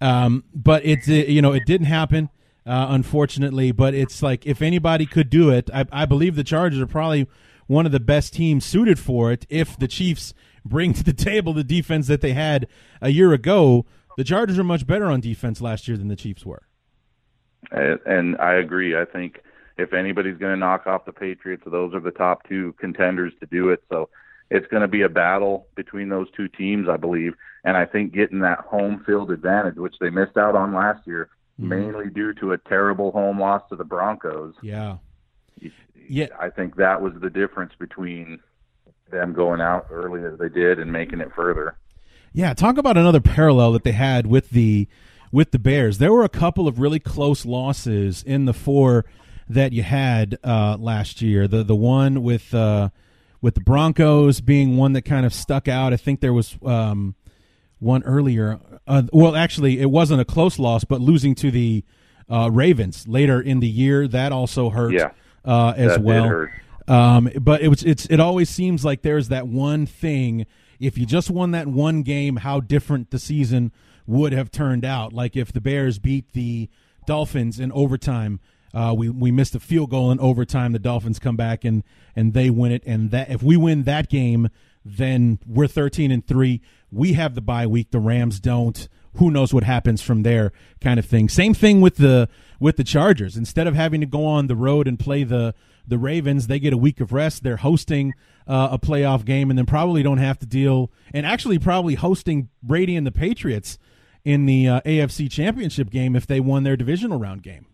[0.02, 2.30] Um, but it's it, you know it didn't happen
[2.68, 3.72] uh, unfortunately.
[3.72, 7.28] But it's like if anybody could do it, I, I believe the Chargers are probably
[7.68, 9.46] one of the best teams suited for it.
[9.50, 10.34] If the Chiefs
[10.66, 12.68] bring to the table the defense that they had
[13.02, 13.86] a year ago,
[14.18, 16.64] the Chargers are much better on defense last year than the Chiefs were.
[17.72, 18.98] And I agree.
[18.98, 19.42] I think
[19.78, 23.46] if anybody's going to knock off the Patriots, those are the top two contenders to
[23.46, 23.84] do it.
[23.90, 24.10] So
[24.50, 27.34] it's going to be a battle between those two teams, I believe.
[27.64, 31.30] And I think getting that home field advantage, which they missed out on last year,
[31.60, 31.70] mm-hmm.
[31.70, 34.56] mainly due to a terrible home loss to the Broncos.
[34.62, 34.98] Yeah.
[36.08, 36.28] Yeah.
[36.40, 38.40] I think that was the difference between
[39.12, 41.78] them going out early as they did and making it further.
[42.34, 44.88] Yeah, talk about another parallel that they had with the
[45.32, 45.98] with the Bears.
[45.98, 49.06] There were a couple of really close losses in the four
[49.50, 51.48] that you had uh, last year.
[51.48, 52.90] The the one with uh,
[53.42, 55.94] with the Broncos being one that kind of stuck out.
[55.94, 57.16] I think there was um,
[57.80, 58.60] one earlier.
[58.86, 61.84] Uh, well, actually, it wasn't a close loss, but losing to the
[62.30, 64.94] uh, Ravens later in the year that also hurt.
[64.94, 65.12] Yeah,
[65.48, 66.48] uh, as well.
[66.88, 70.46] Um, but it was it's it always seems like there's that one thing.
[70.80, 73.72] If you just won that one game, how different the season
[74.06, 75.12] would have turned out.
[75.12, 76.70] Like if the Bears beat the
[77.08, 78.40] Dolphins in overtime.
[78.74, 80.74] Uh, we we missed a field goal in overtime.
[80.74, 81.84] The Dolphins come back and
[82.16, 82.84] and they win it.
[82.86, 84.50] And that if we win that game,
[84.86, 86.62] then we're 13 and 3.
[86.92, 88.88] We have the bye week, the Rams don't.
[89.16, 91.30] Who knows what happens from there kind of thing.
[91.30, 93.38] Same thing with the with the Chargers.
[93.38, 95.54] Instead of having to go on the road and play the
[95.88, 97.44] the Ravens, they get a week of rest.
[97.44, 98.14] They're hosting
[98.48, 102.50] uh, a playoff game and then probably don't have to deal and actually probably hosting
[102.62, 103.78] Brady and the Patriots
[104.24, 107.66] in the uh, AFC Championship game if they won their divisional round game.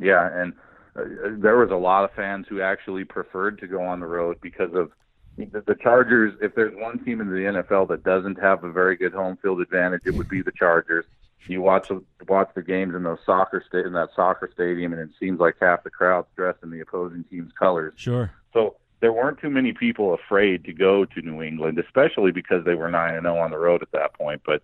[0.00, 0.54] Yeah, and
[0.96, 1.02] uh,
[1.38, 4.74] there was a lot of fans who actually preferred to go on the road because
[4.74, 4.90] of
[5.36, 9.12] the Chargers, if there's one team in the NFL that doesn't have a very good
[9.12, 11.06] home field advantage, it would be the Chargers.
[11.48, 11.90] You watch
[12.28, 15.56] watch the games in those soccer sta- in that soccer stadium, and it seems like
[15.60, 17.94] half the crowd's dressed in the opposing team's colors.
[17.96, 18.30] Sure.
[18.52, 22.74] So there weren't too many people afraid to go to New England, especially because they
[22.74, 24.42] were nine and zero oh on the road at that point.
[24.46, 24.62] But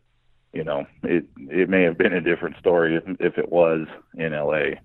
[0.52, 4.33] you know, it it may have been a different story if, if it was in
[4.33, 4.81] L.A.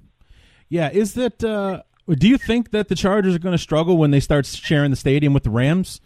[0.70, 4.12] Yeah, is that uh, do you think that the Chargers are going to struggle when
[4.12, 6.02] they start sharing the stadium with the Rams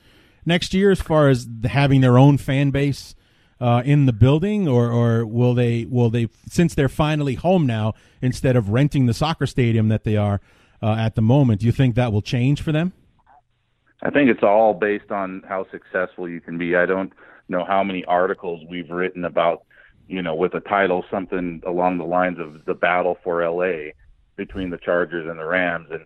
[0.46, 3.16] next year, as far as having their own fan base
[3.60, 7.94] uh, in the building, or or will they will they since they're finally home now
[8.22, 10.40] instead of renting the soccer stadium that they are
[10.82, 11.62] uh, at the moment?
[11.62, 12.94] Do you think that will change for them?
[14.04, 16.76] I think it's all based on how successful you can be.
[16.76, 17.12] I don't
[17.50, 19.64] know how many articles we've written about,
[20.08, 23.94] you know, with a title something along the lines of the battle for LA
[24.38, 26.06] between the Chargers and the Rams and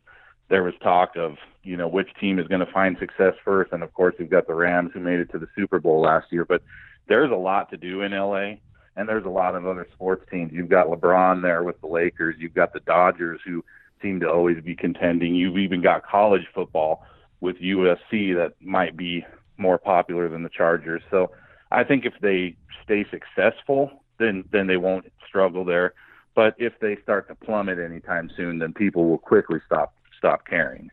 [0.49, 3.83] there was talk of, you know, which team is going to find success first and
[3.83, 6.45] of course we've got the Rams who made it to the Super Bowl last year,
[6.45, 6.63] but
[7.07, 8.55] there's a lot to do in LA
[8.95, 10.51] and there's a lot of other sports teams.
[10.51, 13.63] You've got LeBron there with the Lakers, you've got the Dodgers who
[14.01, 15.35] seem to always be contending.
[15.35, 17.05] You've even got college football
[17.39, 19.25] with USC that might be
[19.57, 21.01] more popular than the Chargers.
[21.09, 21.31] So
[21.71, 25.93] I think if they stay successful, then then they won't struggle there.
[26.35, 30.89] But if they start to plummet anytime soon, then people will quickly stop stop caring.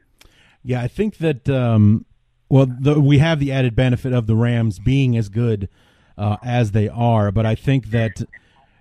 [0.64, 2.04] Yeah, I think that um,
[2.48, 5.68] well, the, we have the added benefit of the Rams being as good
[6.16, 8.22] uh, as they are, but I think that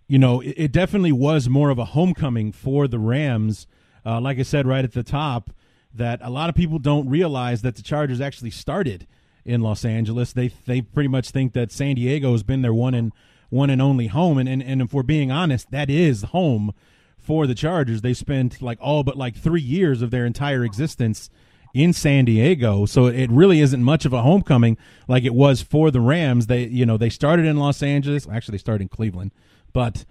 [0.08, 3.68] you know it, it, definitely was more of a homecoming for the Rams.
[4.06, 5.52] Uh, like I said right at the top,
[5.94, 9.06] that a lot of people don't realize that the Chargers actually started
[9.46, 10.34] in Los Angeles.
[10.34, 13.12] They they pretty much think that San Diego has been their one and
[13.50, 14.38] one and only home.
[14.38, 16.74] And and, and if we're being honest, that is home
[17.18, 18.02] for the Chargers.
[18.02, 21.30] They spent like all but like three years of their entire existence
[21.74, 22.86] in San Diego.
[22.86, 26.48] So it really isn't much of a homecoming like it was for the Rams.
[26.48, 28.28] They you know they started in Los Angeles.
[28.28, 29.32] Actually, they started in Cleveland,
[29.74, 30.06] but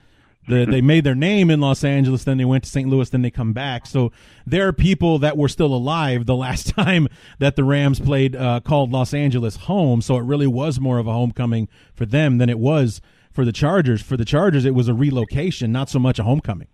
[0.49, 2.89] the, they made their name in Los Angeles, then they went to St.
[2.89, 3.87] Louis, then they come back.
[3.87, 4.13] So
[4.47, 8.61] there are people that were still alive the last time that the Rams played uh,
[8.61, 10.01] called Los Angeles home.
[10.01, 13.01] So it really was more of a homecoming for them than it was
[13.37, 14.03] for the Chargers.
[14.03, 16.69] For the Chargers, it was a relocation, not so much a homecoming.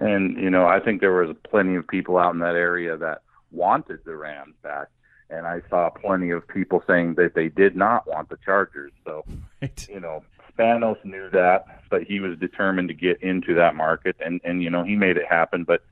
[0.00, 3.22] And you know, I think there was plenty of people out in that area that
[3.52, 4.88] wanted the Rams back
[5.30, 8.92] and I saw plenty of people saying that they did not want the Chargers.
[9.04, 9.24] So,
[9.62, 9.88] right.
[9.90, 10.24] you know,
[10.56, 14.70] Spanos knew that, but he was determined to get into that market, and and you
[14.70, 15.64] know he made it happen.
[15.64, 15.82] But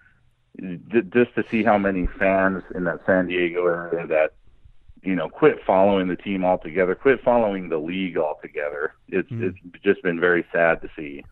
[0.89, 4.33] just to see how many fans in that San Diego area that
[5.03, 9.43] you know quit following the team altogether, quit following the league altogether, it's mm.
[9.43, 11.25] it's just been very sad to see.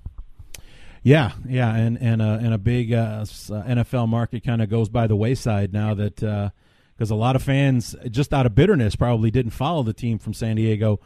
[1.03, 5.07] Yeah, yeah, and and a and a big uh, NFL market kind of goes by
[5.07, 9.31] the wayside now that because uh, a lot of fans just out of bitterness probably
[9.31, 11.00] didn't follow the team from San Diego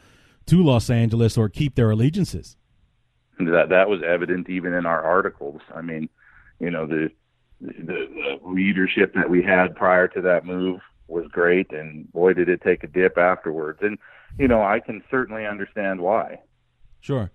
[0.47, 2.57] to Los Angeles or keep their allegiances.
[3.41, 5.61] That that was evident even in our articles.
[5.75, 6.09] I mean,
[6.61, 7.11] you know, the
[7.61, 12.49] the, the leadership that we had prior to that move was great, and boy, did
[12.49, 13.81] it take a dip afterwards.
[13.83, 13.99] And
[14.39, 16.41] you know, I can certainly understand why.
[17.01, 17.31] Sure.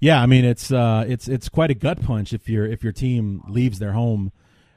[0.00, 2.92] Yeah, I mean it's uh, it's it's quite a gut punch if your if your
[2.92, 4.32] team leaves their home,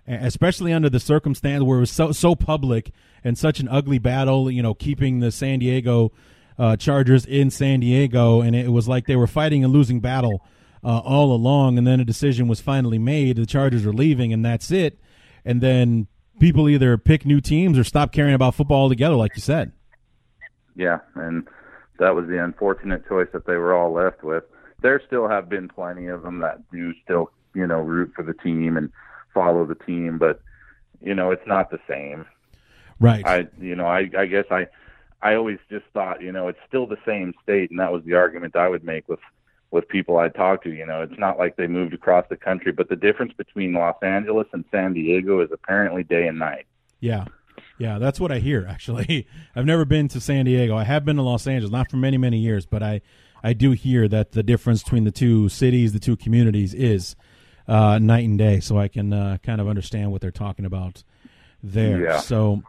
[0.08, 2.92] especially under the circumstance where it was so so public
[3.24, 4.50] and such an ugly battle.
[4.50, 6.12] You know, keeping the San Diego
[6.58, 10.46] uh, Chargers in San Diego, and it was like they were fighting a losing battle
[10.84, 11.78] uh, all along.
[11.78, 13.38] And then a decision was finally made.
[13.38, 15.00] The Chargers are leaving, and that's it.
[15.44, 16.08] And then
[16.40, 19.72] people either pick new teams or stop caring about football altogether, like you said.
[20.76, 21.48] Yeah, and
[22.00, 24.44] that was the unfortunate choice that they were all left with.
[24.82, 28.34] There still have been plenty of them that do still, you know, root for the
[28.34, 28.92] team and
[29.34, 30.42] follow the team, but
[31.02, 32.26] you know, it's not the same.
[33.00, 33.26] Right.
[33.26, 34.68] I, you know, I, I guess I,
[35.22, 38.16] I always just thought, you know, it's still the same state, and that was the
[38.16, 39.20] argument I would make with
[39.72, 40.70] with people I talk to.
[40.72, 43.98] You know, it's not like they moved across the country, but the difference between Los
[44.02, 46.66] Angeles and San Diego is apparently day and night.
[47.00, 47.26] Yeah.
[47.78, 49.28] Yeah, that's what I hear actually.
[49.56, 50.76] I've never been to San Diego.
[50.76, 53.02] I have been to Los Angeles, not for many, many years, but I
[53.42, 57.16] I do hear that the difference between the two cities, the two communities is
[57.70, 58.60] uh, night and day.
[58.60, 61.04] So I can uh, kind of understand what they're talking about
[61.64, 62.02] there.
[62.02, 62.20] Yeah.
[62.20, 62.64] So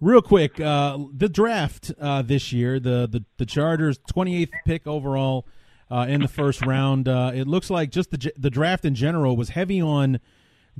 [0.00, 5.46] Real quick, uh, the draft uh, this year, the, the, the Chargers' 28th pick overall
[5.90, 7.08] uh, in the first round.
[7.08, 10.20] Uh, it looks like just the the draft in general was heavy on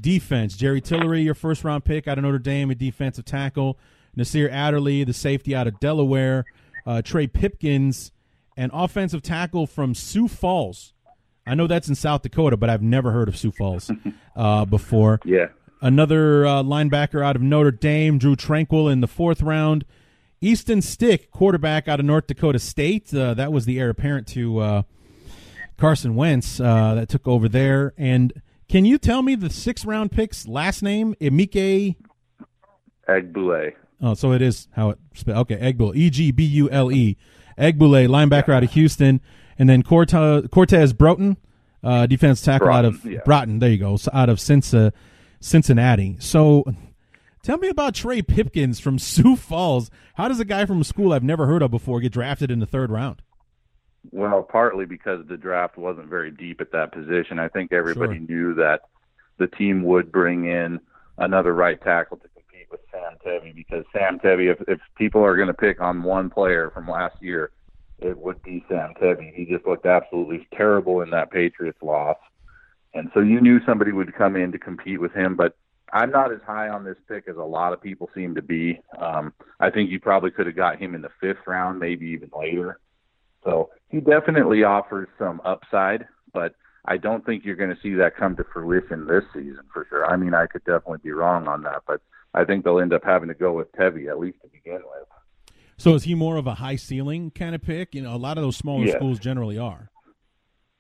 [0.01, 0.57] defense.
[0.57, 3.79] Jerry Tillery, your first round pick out of Notre Dame, a defensive tackle.
[4.15, 6.45] Nasir Adderley, the safety out of Delaware.
[6.87, 8.13] Uh, Trey Pipkins,
[8.57, 10.95] an offensive tackle from Sioux Falls.
[11.47, 13.91] I know that's in South Dakota, but I've never heard of Sioux Falls
[14.37, 15.21] uh, before.
[15.25, 15.49] Yeah.
[15.83, 19.85] Another uh, linebacker out of Notre Dame, Drue Tranquill, in the fourth round.
[20.41, 23.13] Easton Stick, quarterback out of North Dakota State.
[23.13, 24.83] Uh, that was the heir apparent to uh,
[25.77, 27.95] Carson Wentz uh, that took over there.
[27.97, 31.15] And can you tell me the sixth round pick's last name?
[31.21, 31.97] Emeka
[33.09, 33.73] Egbule.
[34.03, 35.51] Oh, so it is how it spelled.
[35.51, 35.97] Okay, Egbule.
[35.97, 37.17] E G B U L E.
[37.59, 39.21] Egbule, linebacker out of Houston.
[39.59, 41.39] And then Cortez, Cortez Broughton,
[41.83, 43.21] uh, defense tackle Broughton, out of yeah.
[43.25, 43.59] Broughton.
[43.59, 43.97] There you go.
[43.97, 44.39] So out of.
[45.39, 46.17] Cincinnati.
[46.19, 46.65] So
[47.47, 49.91] tell me about Trey Pipkins from Sioux Falls.
[50.15, 52.59] How does a guy from a school I've never heard of before get drafted in
[52.59, 53.23] the third round?
[54.11, 57.39] Well, partly because the draft wasn't very deep at that position.
[57.39, 58.27] I think everybody Sure.
[58.27, 58.83] knew that
[59.39, 60.81] the team would bring in
[61.19, 65.37] another right tackle to compete with Sam Tevi because Sam Tevi, if, if people are
[65.37, 67.51] going to pick on one player from last year,
[67.99, 69.35] it would be Sam Tevi.
[69.35, 72.19] He just looked absolutely terrible in that Patriots loss.
[72.95, 75.57] And so you knew somebody would come in to compete with him, but
[75.93, 78.81] I'm not as high on this pick as a lot of people seem to be.
[78.99, 82.31] Um, I think you probably could have got him in the fifth round, maybe even
[82.37, 82.81] later.
[83.45, 86.55] So he definitely offers some upside, but
[86.87, 90.05] I don't think you're going to see that come to fruition this season for sure.
[90.07, 92.01] I mean, I could definitely be wrong on that, but
[92.35, 95.09] I think they'll end up having to go with Tevi at least to begin with.
[95.79, 97.95] So is he more of a high ceiling kind of pick?
[97.95, 98.97] You know, a lot of those smaller Yes.
[98.97, 99.91] schools generally are.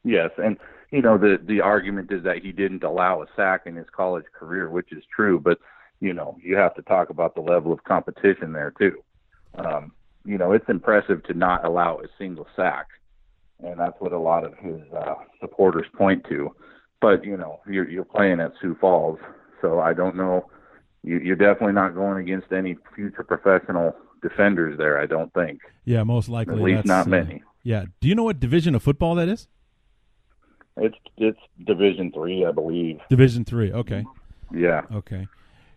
[0.04, 0.56] Yes, and
[0.90, 4.27] you know the the argument is that he didn't allow a sack in his college
[4.33, 5.59] career, which is true, but
[6.01, 9.03] you know you have to talk about the level of competition there too.
[9.57, 9.92] Um,
[10.25, 12.87] you know, it's impressive to not allow a single sack,
[13.62, 16.55] and that's what a lot of his uh, supporters point to.
[17.01, 19.18] But you know, you're you're playing at Sioux Falls,
[19.62, 20.51] so I don't know.
[21.03, 25.01] You, you're definitely not going against any future professional defenders there.
[25.01, 25.61] I don't think.
[25.85, 26.55] Yeah, most likely.
[26.55, 27.42] At least not uh, many.
[27.62, 27.85] yeah.
[28.01, 29.46] Do you know what division of football that is?
[30.76, 33.00] It's it's Division three, I believe.
[33.08, 33.72] Division three.
[33.72, 34.04] Okay.
[34.54, 34.82] Yeah.
[34.92, 35.26] Okay.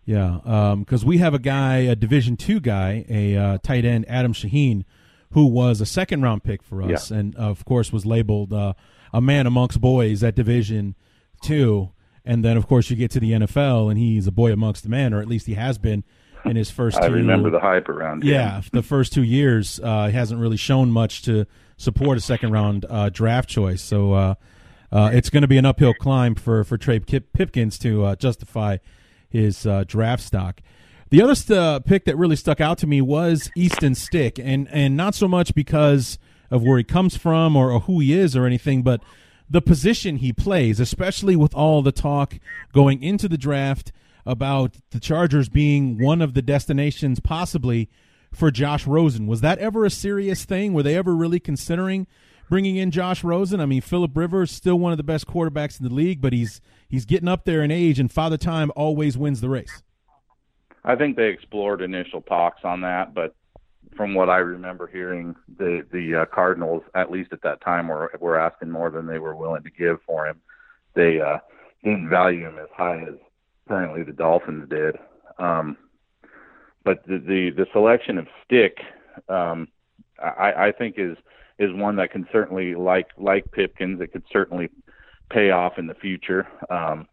[0.06, 4.32] Yeah, because we have a guy, a Division two guy, a uh, tight end, Adam
[4.32, 4.84] Shaheen,
[5.32, 7.18] who was a second round pick for us, Yeah.
[7.18, 8.72] and of course was labeled uh,
[9.12, 10.96] a man amongst boys at Division
[11.42, 11.90] two.
[12.24, 14.90] And then, of course, you get to the NFL, and he's a boy amongst the
[14.90, 16.04] men, or at least he has been
[16.44, 16.98] in his first.
[17.02, 18.30] I two, remember the hype around him.
[18.30, 22.52] Yeah, the first two years, uh, he hasn't really shown much to support a second
[22.52, 23.80] round uh, draft choice.
[23.80, 24.34] So uh,
[24.92, 28.78] uh, it's going to be an uphill climb for for Trey Pipkins to uh, justify
[29.28, 30.60] his uh, draft stock.
[31.10, 34.68] The other st- uh, pick that really stuck out to me was Easton Stick, and
[34.70, 36.18] and not so much because
[36.50, 39.00] of where he comes from or, or who he is or anything, but
[39.48, 42.38] the position he plays, especially with all the talk
[42.72, 43.92] going into the draft
[44.26, 47.88] about the Chargers being one of the destinations possibly
[48.32, 49.26] for Josh Rosen.
[49.26, 50.72] Was that ever a serious thing?
[50.72, 52.06] Were they ever really considering
[52.50, 53.60] bringing in Josh Rosen?
[53.60, 56.60] I mean, Philip Rivers still one of the best quarterbacks in the league, but he's
[56.88, 59.82] he's getting up there in age, and Father Time always wins the race.
[60.84, 63.34] I think they explored initial talks on that, but
[63.96, 68.10] from what I remember hearing, the the uh, Cardinals, at least at that time, were
[68.20, 70.40] were asking more than they were willing to give for him.
[70.94, 71.38] They uh,
[71.84, 73.14] didn't value him as high as
[73.66, 74.96] apparently the Dolphins did.
[75.38, 75.76] Um,
[76.84, 78.78] but the, the the selection of Stick,
[79.28, 79.68] um,
[80.18, 81.16] I, I think is
[81.60, 84.00] is one that can certainly like like Pipkins.
[84.00, 84.70] It could certainly
[85.30, 86.48] pay off in the future.
[86.70, 87.06] Um,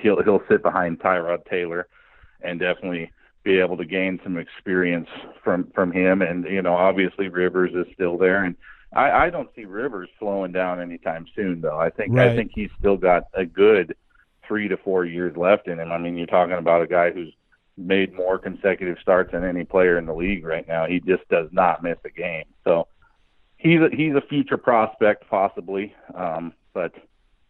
[0.00, 1.88] he'll he'll sit behind Tyrod Taylor
[2.42, 3.10] and definitely
[3.42, 5.08] be able to gain some experience
[5.42, 6.22] from from him.
[6.22, 8.54] And you know, obviously Rivers is still there, and
[8.92, 11.62] I, I don't see Rivers slowing down anytime soon.
[11.62, 12.30] Though I think Right.
[12.30, 13.96] I think he's still got a good
[14.46, 15.90] three to four years left in him.
[15.90, 17.32] I mean, you're talking about a guy who's
[17.78, 20.86] made more consecutive starts than any player in the league right now.
[20.86, 22.44] He just does not miss a game.
[22.62, 22.86] So
[23.64, 26.92] he's a, he's a future prospect possibly, um, but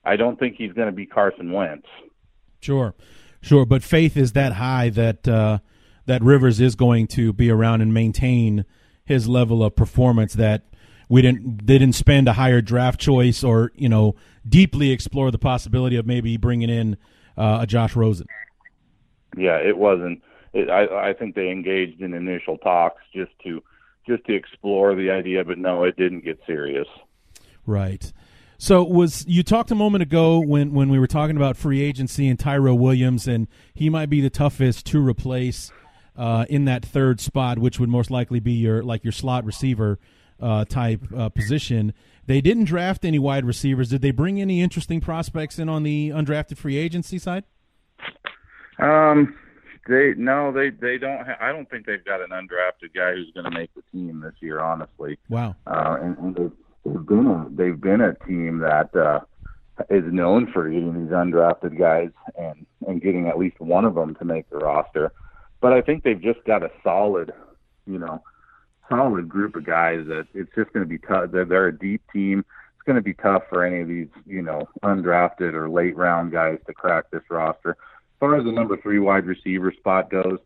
[0.04, 1.86] I don't think he's going to be Carson Wentz.
[2.60, 2.94] Sure,
[3.42, 5.58] sure, but faith is that high that uh,
[6.06, 8.64] that Rivers is going to be around and maintain
[9.04, 10.32] his level of performance.
[10.32, 10.62] That
[11.10, 14.14] we didn't they didn't spend a higher draft choice or you know
[14.48, 16.96] deeply explore the possibility of maybe bringing in
[17.36, 18.26] uh, a Josh Rosen.
[19.36, 20.22] yeah, it wasn't.
[20.54, 23.62] It, I I think they engaged in initial talks just to
[24.06, 26.86] just to explore the idea, but no, it didn't get serious.
[27.66, 28.12] Right.
[28.58, 32.28] So was you talked a moment ago when when we were talking about free agency
[32.28, 35.72] and Tyrell Williams and he might be the toughest to replace
[36.16, 39.98] uh, in that third spot, which would most likely be your like your slot receiver
[40.40, 41.92] uh, type uh, position.
[42.26, 43.90] They didn't draft any wide receivers.
[43.90, 47.44] Did they bring any interesting prospects in on the undrafted free agency side?
[48.78, 49.36] Um,
[49.86, 51.24] they no, they they don't.
[51.26, 54.20] Ha- I don't think they've got an undrafted guy who's going to make the team
[54.20, 54.60] this year.
[54.60, 55.56] Honestly, Wow.
[55.66, 56.52] uh, and, and they've,
[56.84, 59.20] they've been a, they've been a team that uh,
[59.90, 64.14] is known for getting these undrafted guys and and getting at least one of them
[64.16, 65.12] to make the roster.
[65.60, 67.32] But I think they've just got a solid,
[67.86, 68.22] you know,
[68.88, 71.30] solid group of guys that it's just going to be tough.
[71.30, 72.40] They're, they're a deep team.
[72.40, 76.32] It's going to be tough for any of these, you know, undrafted or late round
[76.32, 77.76] guys to crack this roster.
[78.20, 80.38] Far as the number three wide receiver spot goes,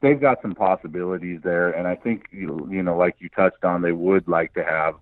[0.00, 3.82] they've got some possibilities there, and I think you you know, like you touched on,
[3.82, 4.94] they would like to have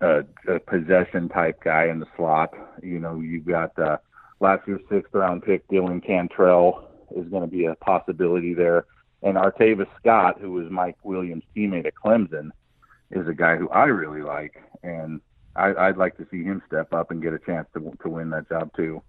[0.00, 2.54] a, a possession type guy in the slot.
[2.82, 3.98] You know, you've got uh,
[4.40, 8.86] last year's sixth round pick Dylan Cantrell is going to be a possibility there,
[9.22, 12.50] and Artavis Scott, who was Mike Williams' teammate at Clemson,
[13.10, 15.20] is a guy who I really like, and
[15.54, 18.30] I, I'd like to see him step up and get a chance to to win
[18.30, 19.02] that job too.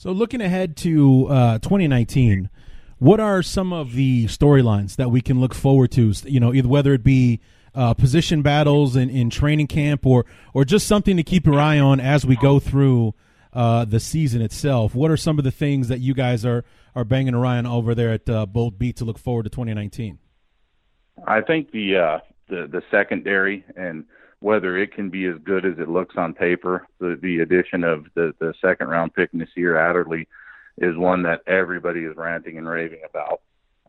[0.00, 2.48] So, looking ahead to uh, 2019,
[2.96, 6.14] what are some of the storylines that we can look forward to?
[6.24, 7.40] You know, either whether it be
[7.74, 10.24] uh, position battles in, in training camp or
[10.54, 13.12] or just something to keep your eye on as we go through
[13.52, 14.94] uh, the season itself.
[14.94, 18.14] What are some of the things that you guys are are banging around over there
[18.14, 20.18] at uh, Bolt Beat to look forward to 2019?
[21.26, 24.06] I think the uh, the the secondary and
[24.40, 26.86] whether it can be as good as it looks on paper.
[26.98, 30.26] The the addition of the the second round pick Nasir Adderley
[30.78, 33.40] is one that everybody is ranting and raving about.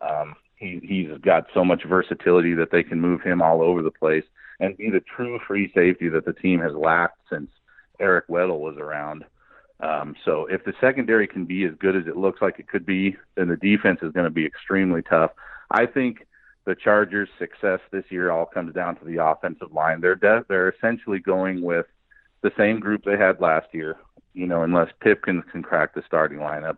[0.01, 3.91] Um, he he's got so much versatility that they can move him all over the
[3.91, 4.25] place
[4.59, 7.49] and be the true free safety that the team has lacked since
[7.99, 9.25] Eric Weddle was around.
[9.79, 12.85] Um, so if the secondary can be as good as it looks like it could
[12.85, 15.31] be, then the defense is going to be extremely tough.
[15.71, 16.27] I think
[16.65, 20.01] the Chargers' success this year all comes down to the offensive line.
[20.01, 21.85] They're de- they're essentially going with
[22.41, 23.97] the same group they had last year,
[24.33, 26.77] you know, unless Pipkins can crack the starting lineup.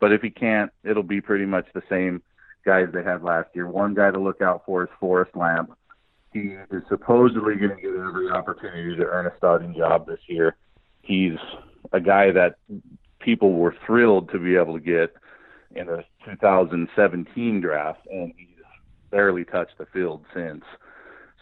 [0.00, 2.22] But if he can't, it'll be pretty much the same
[2.64, 3.68] guys they had last year.
[3.68, 5.76] One guy to look out for is Forrest Lamp.
[6.32, 10.56] He is supposedly going to get every opportunity to earn a starting job this year.
[11.02, 11.38] He's
[11.92, 12.56] a guy that
[13.18, 15.14] people were thrilled to be able to get
[15.74, 18.49] in the 2017 draft, and he's
[19.10, 20.64] barely touched the field since.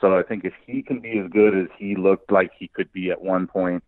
[0.00, 2.92] So I think if he can be as good as he looked like he could
[2.92, 3.82] be at one point,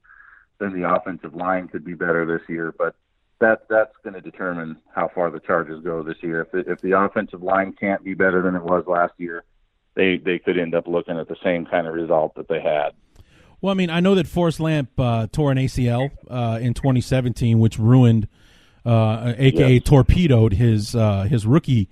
[0.59, 2.75] then the offensive line could be better this year.
[2.77, 2.95] But
[3.41, 6.43] that that's going to determine how far the Chargers go this year.
[6.43, 9.45] If the, if the offensive line can't be better than it was last year,
[9.95, 12.91] they they could end up looking at the same kind of result that they had.
[13.61, 17.59] Well, I mean, I know that Forrest Lamp uh, tore an ACL uh, in 2017,
[17.59, 18.27] which ruined,
[18.87, 19.83] uh, aka yes.
[19.85, 21.89] torpedoed his uh, his rookie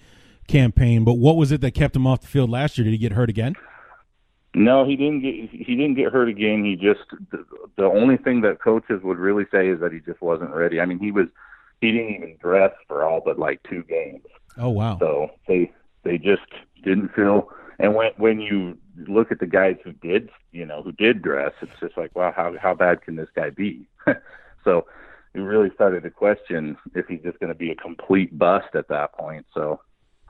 [0.49, 1.05] campaign.
[1.05, 2.85] But what was it that kept him off the field last year?
[2.85, 3.55] Did he get hurt again?
[4.55, 6.65] No, he didn't get he didn't get hurt again.
[6.65, 7.45] He just the,
[7.77, 10.81] the only thing that coaches would really say is that he just wasn't ready.
[10.81, 11.27] I mean, he was
[11.81, 14.25] he didn't even dress for all but like two games.
[14.57, 14.99] Oh wow!
[14.99, 15.71] So they
[16.03, 16.43] they just
[16.83, 17.51] didn't feel.
[17.79, 21.53] And when when you look at the guys who did, you know, who did dress,
[21.61, 23.87] it's just like, wow, how how bad can this guy be?
[24.65, 24.87] so
[25.35, 28.89] we really started to question if he's just going to be a complete bust at
[28.89, 29.47] that point.
[29.55, 29.81] So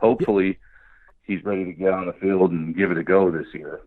[0.00, 0.58] hopefully
[1.22, 3.80] he's ready to get on the field and give it a go this year.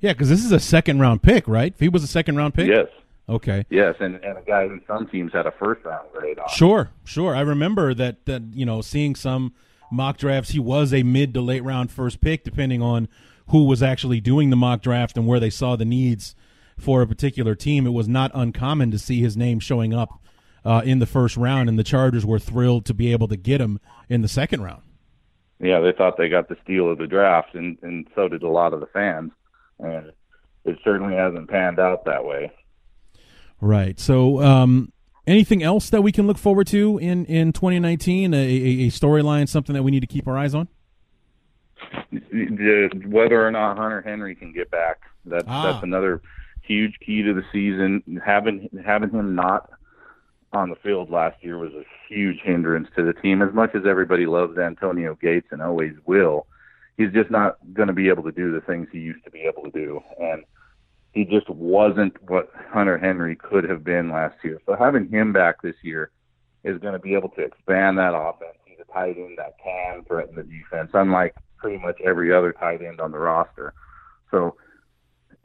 [0.00, 1.72] Yeah, because this is a second round pick, right?
[1.72, 2.88] If he was a second round pick, yes.
[3.28, 3.64] Okay.
[3.70, 6.48] Yes, and, and a guy who some teams had a first round grade on.
[6.48, 7.34] Sure, sure.
[7.34, 9.52] I remember that that you know seeing some
[9.90, 13.08] mock drafts, he was a mid to late round first pick, depending on
[13.48, 16.34] who was actually doing the mock draft and where they saw the needs
[16.78, 17.86] for a particular team.
[17.86, 20.20] It was not uncommon to see his name showing up
[20.64, 23.60] uh, in the first round, and the Chargers were thrilled to be able to get
[23.60, 24.82] him in the second round.
[25.58, 28.48] Yeah, they thought they got the steal of the draft, and and so did a
[28.48, 29.32] lot of the fans,
[29.78, 30.12] and
[30.64, 32.52] it certainly hasn't panned out that way.
[33.60, 33.98] Right.
[33.98, 34.92] So, um,
[35.26, 38.34] anything else that we can look forward to in in 2019?
[38.34, 40.68] A, a, a storyline, something that we need to keep our eyes on
[43.06, 45.00] whether or not Hunter Henry can get back.
[45.24, 45.72] That's ah.
[45.72, 46.22] that's another
[46.62, 48.20] huge key to the season.
[48.24, 49.70] Having having him not
[50.52, 53.42] on the field last year was a huge hindrance to the team.
[53.42, 56.46] As much as everybody loves Antonio Gates and always will,
[56.96, 59.40] he's just not going to be able to do the things he used to be
[59.40, 60.44] able to do, and
[61.12, 64.60] he just wasn't what Hunter Henry could have been last year.
[64.66, 66.10] So having him back this year
[66.64, 68.58] is going to be able to expand that offense.
[68.64, 72.82] He's a tight end that can threaten the defense, unlike pretty much every other tight
[72.82, 73.72] end on the roster.
[74.30, 74.56] So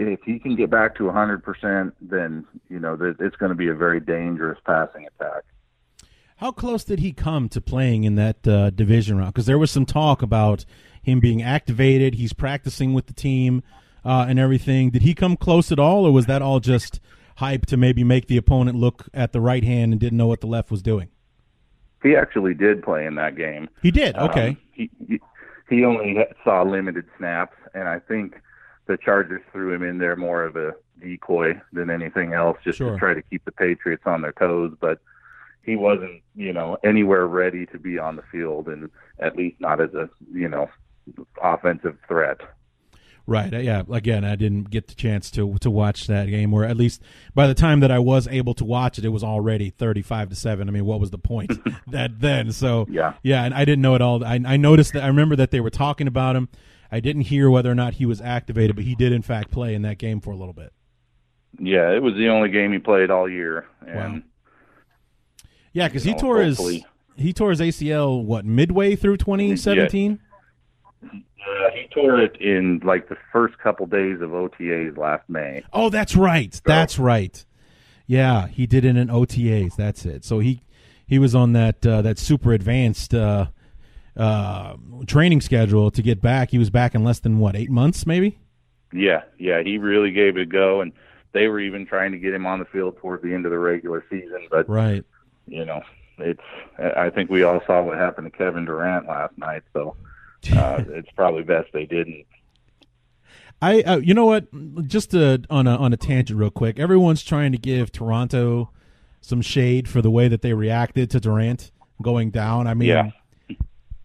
[0.08, 3.76] if he can get back to 100%, then, you know, it's going to be a
[3.76, 5.44] very dangerous passing attack.
[6.38, 9.34] How close did he come to playing in that uh, division round?
[9.34, 10.66] Because there was some talk about
[11.02, 12.16] him being activated.
[12.16, 13.62] He's practicing with the team
[14.04, 14.90] uh, and everything.
[14.90, 17.00] Did he come close at all, or was that all just
[17.36, 20.42] hype to maybe make the opponent look at the right hand and didn't know what
[20.42, 21.10] the left was doing?
[22.02, 23.70] He actually did play in that game.
[23.84, 24.16] He did.
[24.16, 24.50] Okay.
[24.50, 25.20] Um, he, he
[25.70, 28.36] he only saw limited snaps, and I think
[28.92, 32.92] the Chargers threw him in there more of a decoy than anything else, just sure.
[32.92, 34.74] to try to keep the Patriots on their toes.
[34.82, 35.00] But
[35.64, 38.90] he wasn't, you know, anywhere ready to be on the field, and
[39.20, 40.70] at least not as a, you know,
[41.42, 42.42] offensive threat.
[43.28, 43.54] Right.
[43.54, 43.84] Yeah.
[43.90, 47.02] Again, I didn't get the chance to to watch that game, or at least
[47.34, 50.28] by the time that I was able to watch it, it was already thirty five
[50.30, 50.68] to seven.
[50.68, 51.54] I mean, what was the point
[51.88, 52.52] that then?
[52.52, 53.44] So yeah, yeah.
[53.44, 54.26] And I didn't know it all.
[54.26, 55.04] I, I noticed that.
[55.04, 56.50] I remember that they were talking about him.
[56.92, 59.74] I didn't hear whether or not he was activated, but he did in fact play
[59.74, 60.74] in that game for a little bit.
[61.60, 64.22] Yeah, it was the only game he played all year, and wow.
[65.74, 66.84] yeah, because he know, tore his
[67.18, 70.12] he tore his ACL what midway through 2017.
[70.12, 70.18] Yeah
[71.42, 75.64] Uh, he tore it in like the first couple days of OTAs last May.
[75.74, 76.60] Oh, that's right.
[76.64, 77.44] That's right.
[78.06, 79.76] Yeah, he did it in OTAs.
[79.76, 80.24] That's it.
[80.24, 80.62] So he
[81.06, 83.48] he was on that uh, that super advanced uh,
[84.18, 84.76] uh,
[85.08, 86.52] training schedule to get back.
[86.52, 88.38] He was back in less than what eight months, maybe.
[88.94, 90.92] Yeah, yeah, he really gave it a go, and
[91.32, 93.60] they were even trying to get him on the field towards the end of the
[93.60, 94.48] regular season.
[94.50, 95.04] But right,
[95.48, 95.82] you know,
[96.18, 96.42] it's.
[96.78, 99.96] I think we all saw what happened to Kevin Durant last night, so
[100.56, 102.26] uh, it's probably best they didn't.
[103.62, 104.48] I, uh, you know what?
[104.88, 106.80] Just to, on a on a tangent, real quick.
[106.80, 108.72] Everyone's trying to give Toronto
[109.22, 112.66] some shade for the way that they reacted to Durant going down.
[112.66, 113.12] I mean, yeah.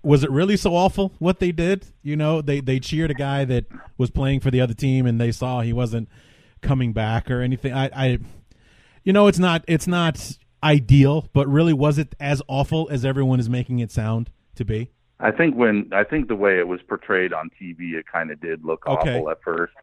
[0.02, 1.86] Was it really so awful what they did?
[2.02, 3.66] You know, they they cheered a guy that
[3.98, 6.08] was playing for the other team, and they saw he wasn't
[6.62, 7.72] coming back or anything.
[7.72, 8.18] I, I
[9.04, 13.40] you know, it's not it's not ideal, but really, was it as awful as everyone
[13.40, 14.90] is making it sound to be?
[15.18, 18.40] I think when I think the way it was portrayed on TV, it kind of
[18.40, 19.16] did look Okay.
[19.16, 19.74] awful at first,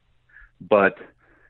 [0.61, 0.97] but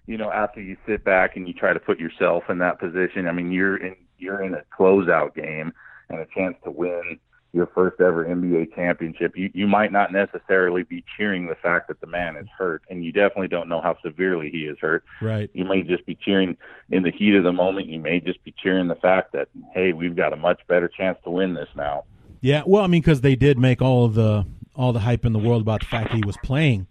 [0.06, 3.28] you know, after you sit back and you try to put yourself in that position,
[3.28, 5.74] I mean, you're in you're in a closeout game
[6.10, 7.20] and a chance to win
[7.54, 9.38] your first ever NBA championship.
[9.38, 13.06] You you might not necessarily be cheering the fact that the man is hurt, and
[13.06, 15.04] you definitely don't know how severely he is hurt.
[15.22, 15.50] Right.
[15.54, 16.58] You may just be cheering
[16.90, 17.88] in the heat of the moment.
[17.88, 21.18] You may just be cheering the fact that hey, we've got a much better chance
[21.24, 22.04] to win this now.
[22.42, 24.46] Yeah, well, I mean, because they did make all of the
[24.76, 26.88] all the hype in the world about the fact that he was playing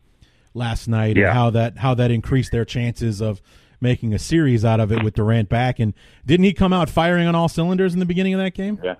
[0.54, 1.24] last night Yeah.
[1.30, 3.42] and how that how that increased their chances of
[3.80, 5.80] making a series out of it with Durant back.
[5.80, 5.92] And
[6.24, 8.78] didn't he come out firing on all cylinders in the beginning of that game?
[8.82, 8.94] Yeah,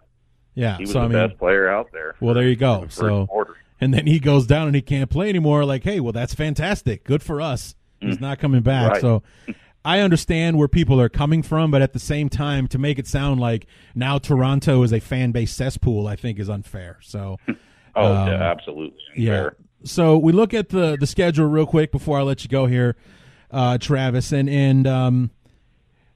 [0.55, 0.77] Yeah.
[0.77, 2.15] he was so the I mean, best player out there.
[2.21, 2.87] well, there you go.
[2.91, 3.57] So, quarter.
[3.81, 5.65] and then he goes down and he can't play anymore.
[5.65, 7.05] Like, hey, well, that's fantastic.
[7.05, 7.75] Good for us.
[8.01, 8.91] He's not coming back.
[8.91, 8.93] Mm.
[8.93, 9.01] Right.
[9.01, 9.23] So.
[9.85, 13.09] I understand where people are coming from, but at the same time, to make it
[13.09, 16.99] sound like now Toronto is a fan base cesspool, I think is unfair.
[17.03, 17.39] So,
[17.97, 18.97] Oh, Um, yeah, absolutely.
[19.17, 19.51] yeah.
[19.83, 22.95] So we look at the the schedule real quick before I let you go here,
[23.51, 25.31] uh, Travis, and and um,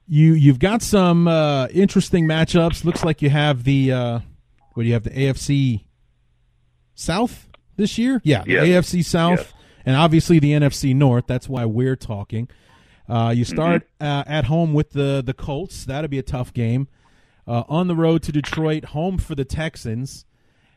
[0.07, 2.83] you you've got some uh, interesting matchups.
[2.85, 4.19] Looks like you have the uh,
[4.73, 5.83] what do you have the AFC
[6.95, 8.21] South this year?
[8.23, 8.67] Yeah, the Yes.
[8.93, 9.53] AFC South, Yes.
[9.85, 11.25] and obviously the NFC North.
[11.27, 12.49] That's why we're talking.
[13.09, 15.85] Uh, you start uh, at home with the the Colts.
[15.85, 16.87] That'll be a tough game.
[17.47, 20.25] Uh, on the road to Detroit, home for the Texans.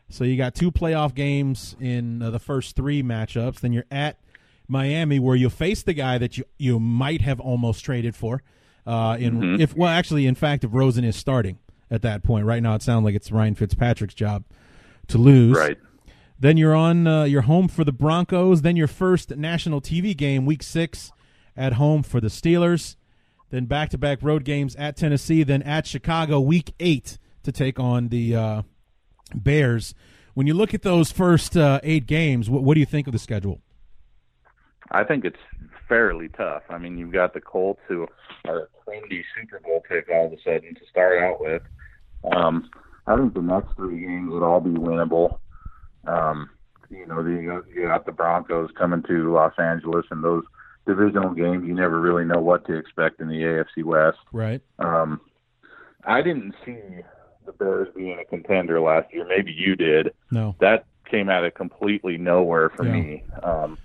[0.07, 3.59] So you got two playoff games in uh, the first three matchups.
[3.59, 4.19] Then you're at
[4.69, 8.41] Miami, where you face the guy that you you might have almost traded for.
[8.85, 11.59] Uh, in if well, actually, in fact, if Rosen is starting
[11.89, 14.43] at that point, right now it sounds like it's Ryan Fitzpatrick's job
[15.07, 15.55] to lose.
[15.55, 15.77] Right.
[16.39, 18.63] Then you're on uh, you're home for the Broncos.
[18.63, 21.11] Then your first national TV game, Week Six,
[21.55, 22.95] at home for the Steelers.
[23.51, 25.43] Then back to back road games at Tennessee.
[25.43, 28.61] Then at Chicago, Week Eight to take on the uh,
[29.35, 29.93] Bears.
[30.33, 33.13] When you look at those first uh, eight games, what, what do you think of
[33.13, 33.61] the schedule?
[34.91, 35.37] I think it's
[35.91, 36.63] fairly tough.
[36.69, 38.07] I mean, you've got the Colts who
[38.47, 41.61] are a trendy Super Bowl pick all of a sudden to start out with.
[42.33, 42.69] Um,
[43.07, 45.39] I think the next three games would all be winnable.
[46.07, 46.49] Um,
[46.89, 50.45] you know, the, you got the Broncos coming to Los Angeles, and those
[50.87, 54.17] divisional games, you never really know what to expect in the AFC West.
[54.31, 54.61] Right.
[54.79, 55.19] Um,
[56.05, 56.77] I didn't see
[57.45, 59.25] the Bears being a contender last year.
[59.27, 60.55] Maybe you did No.
[60.61, 62.93] that came out of completely nowhere for Yeah.
[62.93, 63.23] me.
[63.43, 63.77] Um,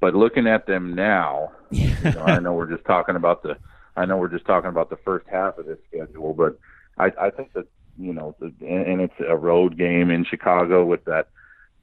[0.00, 3.56] but looking at them now, you know, I know we're just talking about the,
[3.96, 6.58] I know we're just talking about the first half of this schedule, but
[6.98, 7.66] I, I think that
[7.98, 11.28] you know, the, and, and it's a road game in Chicago with that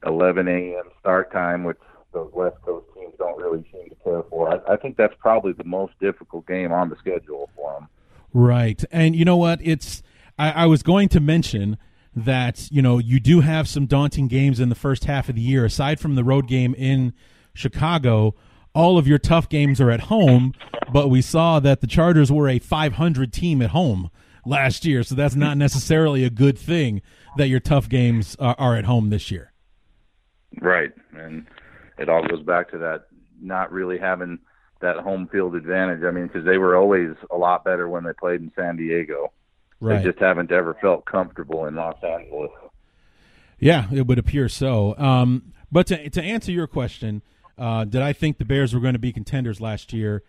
[0.06, 0.84] 11 a.m.
[0.98, 1.78] start time, which
[2.12, 4.48] those West Coast teams don't really seem to care for.
[4.50, 7.88] I, I think that's probably the most difficult game on the schedule for them.
[8.32, 8.82] Right.
[8.90, 9.60] And you know what?
[9.62, 10.02] It's
[10.38, 11.78] I, I was going to mention
[12.14, 15.40] that, you know, you do have some daunting games in the first half of the
[15.42, 15.66] year.
[15.66, 17.12] Aside from the road game in
[17.56, 18.34] Chicago,
[18.74, 20.52] all of your tough games are at home,
[20.92, 24.10] but we saw that the Chargers were a 500 team at home
[24.44, 27.02] last year, so that's not necessarily a good thing
[27.36, 29.52] that your tough games are, are at home this year.
[30.60, 31.46] Right, and
[31.98, 33.06] it all goes back to that
[33.40, 34.38] not really having
[34.80, 36.02] that home field advantage.
[36.04, 39.32] I mean, because they were always a lot better when they played in San Diego.
[39.80, 40.02] Right.
[40.02, 42.50] They just haven't ever felt comfortable in Los Angeles.
[43.58, 44.96] Yeah, it would appear so.
[44.98, 47.22] Um, but to, to answer your question,
[47.58, 50.22] uh, did I think the Bears were going to be contenders last year?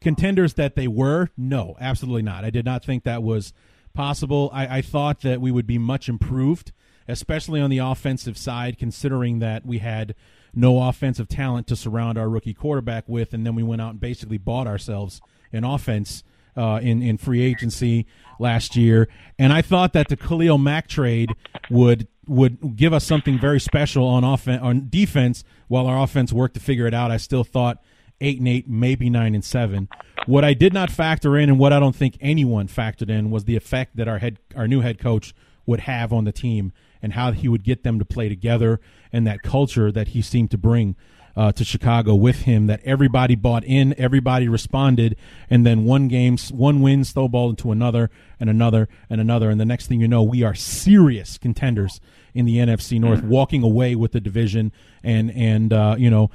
[0.00, 1.30] Contenders that they were?
[1.36, 2.44] No, absolutely not.
[2.44, 3.52] I did not think that was
[3.94, 4.50] possible.
[4.52, 6.72] I, I thought that we would be much improved,
[7.08, 10.14] especially on the offensive side, considering that we had
[10.54, 14.00] no offensive talent to surround our rookie quarterback with, and then we went out and
[14.00, 15.20] basically bought ourselves
[15.52, 16.22] an offense
[16.56, 18.06] uh, in in free agency
[18.38, 19.08] last year,
[19.38, 21.30] and I thought that the Khalil Mack trade
[21.70, 26.54] would would give us something very special on offense on defense while our offense worked
[26.54, 27.10] to figure it out.
[27.10, 27.82] I still thought
[28.20, 29.88] eight and eight, maybe nine and seven.
[30.26, 33.44] What I did not factor in, and what I don't think anyone factored in, was
[33.44, 35.34] the effect that our head, our new head coach,
[35.66, 36.72] would have on the team
[37.02, 38.80] and how he would get them to play together
[39.12, 40.96] and that culture that he seemed to bring
[41.36, 42.66] uh, to Chicago with him.
[42.66, 45.16] That everybody bought in, everybody responded,
[45.50, 48.10] and then one game, one win snowballed into another
[48.40, 52.00] and another and another, and the next thing you know, we are serious contenders
[52.34, 53.28] in the NFC North, mm-hmm.
[53.28, 54.72] walking away with the division
[55.02, 56.30] and and uh, you know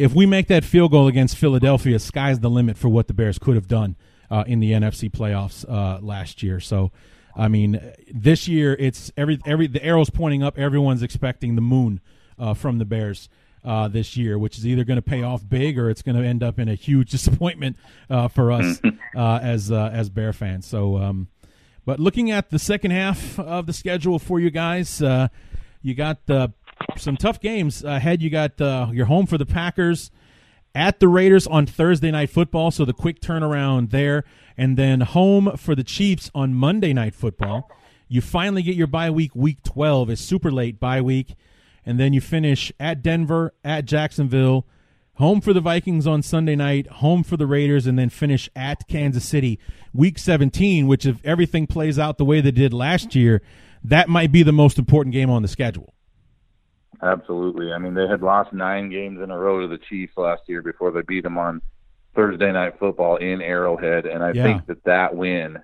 [0.00, 3.38] if we make that field goal against Philadelphia, sky's the limit for what the Bears
[3.38, 3.96] could have done
[4.30, 6.58] uh, in the NFC playoffs uh, last year.
[6.58, 6.90] So,
[7.36, 7.78] I mean,
[8.10, 10.58] this year it's every every the arrow's pointing up.
[10.58, 12.00] Everyone's expecting the moon
[12.38, 13.28] uh, from the Bears.
[13.62, 16.26] Uh, this year, which is either going to pay off big or it's going to
[16.26, 17.76] end up in a huge disappointment
[18.08, 18.80] uh, for us
[19.14, 20.66] uh, as as Bear fans.
[20.66, 21.28] So, um,
[21.84, 25.02] but looking at the second half of the schedule for you guys,
[25.82, 26.54] you got the
[26.96, 28.22] some tough games ahead.
[28.22, 30.10] You got uh, your home for the Packers
[30.74, 34.24] at the Raiders on Thursday night football, so the quick turnaround there,
[34.56, 37.70] and then home for the Chiefs on Monday night football.
[38.08, 41.34] You finally get your bye week, week 12, is super late bye week,
[41.84, 44.66] and then you finish at Denver, at Jacksonville,
[45.14, 48.86] home for the Vikings on Sunday night, home for the Raiders, and then finish at
[48.88, 49.58] Kansas City,
[49.92, 53.42] week 17, which if everything plays out the way they did last year,
[53.84, 55.94] that might be the most important game on the schedule.
[57.02, 57.72] Absolutely.
[57.72, 60.62] I mean, they had lost nine games in a row to the Chiefs last year
[60.62, 61.62] before they beat them on
[62.14, 64.42] Thursday night football in Arrowhead, and I yeah.
[64.42, 65.58] think that that win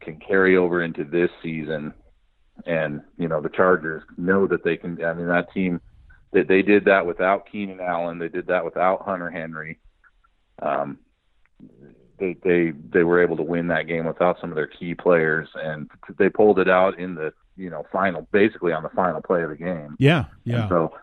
[0.00, 1.92] can carry over into this season.
[2.64, 5.02] And you know, the Chargers know that they can.
[5.04, 5.80] I mean, that team
[6.32, 9.78] that they did that without Keenan Allen, they did that without Hunter Henry.
[10.60, 10.98] Um,
[12.18, 15.48] they they they were able to win that game without some of their key players,
[15.54, 19.42] and they pulled it out in the you know final basically on the final play
[19.42, 19.96] of the game.
[19.98, 20.62] Yeah, yeah.
[20.62, 20.94] And so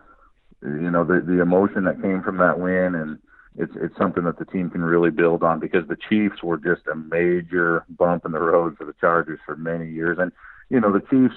[0.64, 3.20] you know the the emotion that came from that win and
[3.58, 6.88] it's it's something that the team can really build on because the Chiefs were just
[6.92, 10.32] a major bump in the road for the Chargers for many years and
[10.74, 11.36] you know the Chiefs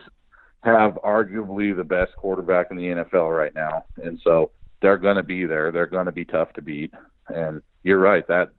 [0.64, 5.22] have arguably the best quarterback in the NFL right now and so they're going to
[5.22, 6.92] be there they're going to be tough to beat
[7.28, 8.50] and you're right that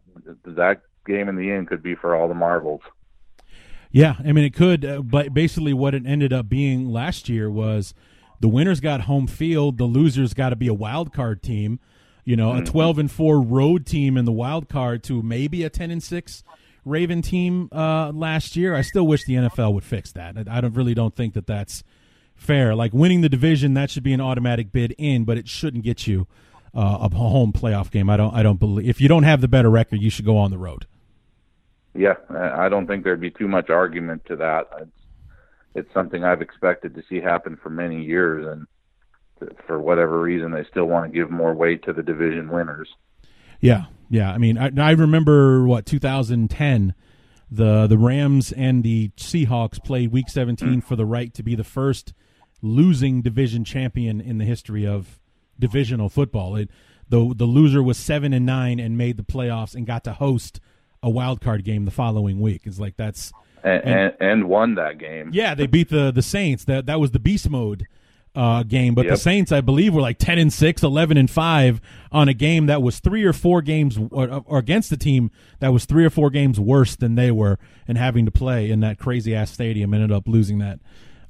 [0.46, 2.82] that game in the end could be for all the marbles
[3.90, 7.50] yeah, I mean it could, uh, but basically what it ended up being last year
[7.50, 7.94] was
[8.40, 11.80] the winners got home field, the losers got to be a wild card team.
[12.26, 12.64] You know, mm-hmm.
[12.64, 16.04] a twelve and four road team in the wild card to maybe a ten and
[16.04, 16.44] six
[16.88, 18.76] Raven team uh, last year.
[18.76, 20.38] I still wish the NFL would fix that.
[20.38, 21.84] I, I don't really don't think that that's
[22.36, 22.76] fair.
[22.76, 26.08] Like winning the division, that should be an automatic bid in, but it shouldn't get
[26.08, 26.28] you
[26.74, 28.10] uh, a home playoff game.
[28.10, 28.34] I don't.
[28.34, 30.58] I don't believe if you don't have the better record, you should go on the
[30.58, 30.86] road
[31.98, 34.68] yeah, I don't think there'd be too much argument to that.
[34.80, 34.92] It's,
[35.74, 40.64] it's something I've expected to see happen for many years, and for whatever reason, they
[40.70, 42.90] still want to give more weight to the division winners.
[43.62, 44.32] Yeah, yeah.
[44.32, 46.94] I mean, I, I remember what 2010,
[47.50, 50.84] the the Rams and the Seahawks played Week 17 mm.
[50.84, 52.14] for the right to be the first
[52.62, 55.20] losing division champion in the history of
[55.60, 56.56] divisional football.
[56.56, 56.70] It,
[57.10, 60.60] the the loser was seven and nine and made the playoffs and got to host
[61.02, 62.62] a wild card game the following week.
[62.66, 63.32] It's like that's
[63.64, 65.32] and, and, and won that game.
[65.34, 66.66] Yeah, they beat the the Saints.
[66.66, 67.88] That that was the beast mode
[68.38, 68.94] uh, game.
[68.94, 69.16] But yep.
[69.16, 71.82] the Saints, I believe, were like 10 and 6, 11 and 5
[72.12, 75.74] on a game that was three or four games, or, or, against the team that
[75.74, 77.58] was three or four games worse than they were,
[77.88, 80.80] and having to play in that crazy ass stadium, ended up losing that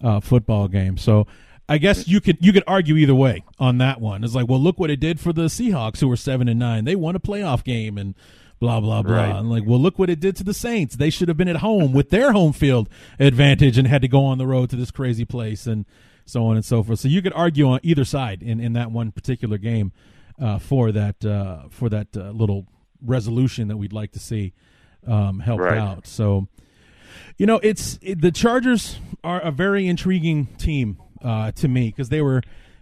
[0.04, 0.98] uh, football game.
[0.98, 1.28] So
[1.70, 4.26] I guess you could you could argue either way on that one.
[4.26, 6.84] It's like, well, look what it did for the Seahawks, who were seven and nine.
[6.84, 8.16] They won a playoff game, and
[8.60, 9.16] blah blah blah.
[9.16, 9.36] Right.
[9.36, 10.98] And like, well, look what it did to the Saints.
[10.98, 14.26] They should have been at home with their home field advantage and had to go
[14.26, 15.86] on the road to this crazy place and
[16.28, 17.00] so on and so forth.
[17.00, 19.92] So you could argue on either side in, in that one particular game
[20.40, 22.68] uh, for that uh, for that uh, little
[23.02, 24.54] resolution that we'd like to see
[25.08, 25.78] um, helped right.
[25.78, 26.06] out.
[26.06, 26.48] So
[27.38, 32.10] you know, it's it, the Chargers are a very intriguing team uh, to me because
[32.10, 32.42] they were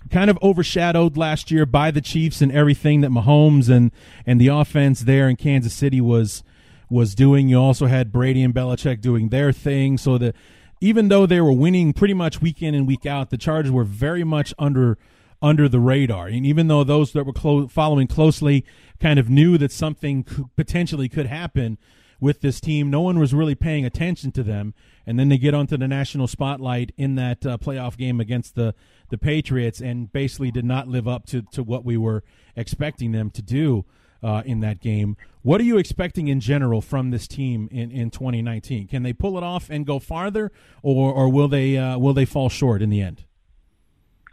[0.09, 3.91] kind of overshadowed last year by the Chiefs and everything that Mahomes and
[4.25, 6.43] and the offense there in Kansas City was
[6.89, 7.49] was doing.
[7.49, 9.97] You also had Brady and Belichick doing their thing.
[9.97, 10.33] So the
[10.81, 13.83] even though they were winning pretty much week in and week out, the Chargers were
[13.83, 14.97] very much under
[15.41, 16.27] under the radar.
[16.27, 18.65] And even though those that were clo- following closely
[18.99, 21.77] kind of knew that something could, potentially could happen
[22.19, 24.73] with this team, no one was really paying attention to them.
[25.05, 28.73] And then they get onto the national spotlight in that uh, playoff game against the
[29.09, 32.23] the Patriots and basically did not live up to, to what we were
[32.55, 33.85] expecting them to do
[34.25, 35.15] uh, in that game.
[35.43, 38.87] What are you expecting in general from this team in, in 2019?
[38.87, 40.51] Can they pull it off and go farther,
[40.81, 43.25] or or will they uh, will they fall short in the end?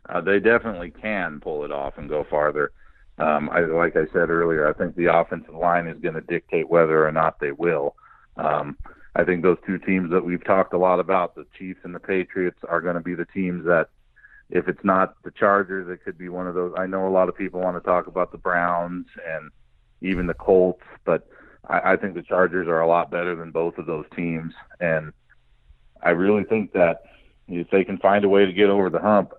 [0.09, 2.73] uh, they definitely can pull it off and go farther.
[3.19, 6.69] Um, I, like I said earlier, I think the offensive line is going to dictate
[6.69, 7.95] whether or not they will.
[8.37, 8.77] Um,
[9.15, 12.01] I think those two teams that we've talked a lot about, the Chiefs and the
[12.01, 13.89] Patriots, are going to be the teams that,
[14.51, 16.75] if it's not the Chargers, it could be one of those.
[16.77, 19.51] I know a lot of people want to talk about the Browns and
[20.03, 21.27] even the Colts, but
[21.69, 24.53] I, I think the Chargers are a lot better than both of those teams.
[24.81, 25.13] And
[26.03, 27.03] I really think that
[27.49, 29.33] if they can find a way to get over the hump,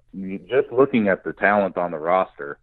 [0.48, 2.60] just looking at the talent on the roster,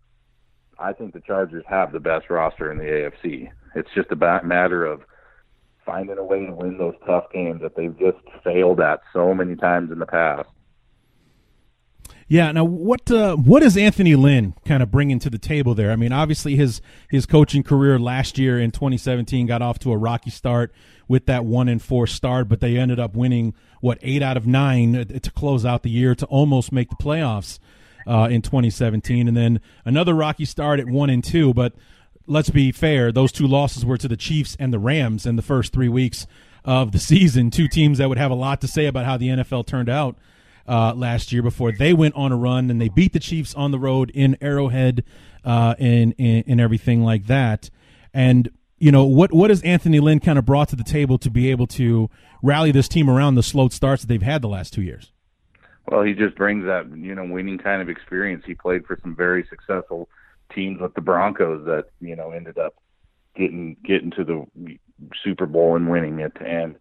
[0.78, 3.50] I think the Chargers have the best roster in the AFC.
[3.74, 5.02] It's just a matter of
[5.84, 9.56] finding a way to win those tough games that they've just failed at so many
[9.56, 10.48] times in the past.
[12.30, 12.52] Yeah.
[12.52, 15.90] Now, what uh, what is Anthony Lynn kind of bringing to the table there?
[15.90, 19.96] I mean, obviously his his coaching career last year in 2017 got off to a
[19.96, 20.72] rocky start
[21.08, 24.46] with that one and four start, but they ended up winning what eight out of
[24.46, 27.58] nine to close out the year to almost make the playoffs
[28.06, 31.72] uh, in 2017, and then another rocky start at one and two, but
[32.28, 35.42] let's be fair, those two losses were to the Chiefs and the Rams in the
[35.42, 36.28] first three weeks
[36.64, 37.50] of the season.
[37.50, 40.16] Two teams that would have a lot to say about how the NFL turned out
[40.68, 43.70] uh, last year before they went on a run and they beat the Chiefs on
[43.70, 45.04] the road in Arrowhead
[45.44, 47.70] uh, and, and, and everything like that.
[48.12, 51.30] And you know what what has Anthony Lynn kind of brought to the table to
[51.30, 52.08] be able to
[52.42, 55.12] rally this team around the slow starts that they've had the last two years?
[55.86, 58.42] Well, he just brings that you know winning kind of experience.
[58.46, 60.08] He played for some very successful
[60.54, 62.74] teams with the Broncos that you know ended up
[63.36, 64.46] getting getting to the
[65.22, 66.32] Super Bowl and winning it.
[66.40, 66.76] And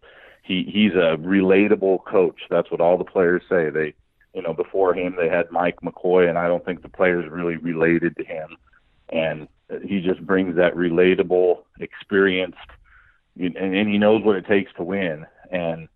[0.50, 2.40] he he's a relatable coach.
[2.50, 3.70] That's what all the players say.
[3.70, 3.94] They
[4.34, 7.56] you know before him they had Mike McCoy, and I don't think the players really
[7.56, 8.56] related to him.
[9.10, 9.46] And
[9.84, 12.58] he just brings that relatable, experienced,
[13.38, 15.24] and, and he knows what it takes to win.
[15.52, 15.88] And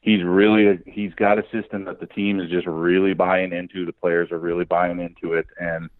[0.00, 3.84] he's really he's got a system that the team is just really buying into.
[3.84, 5.90] The players are really buying into it, and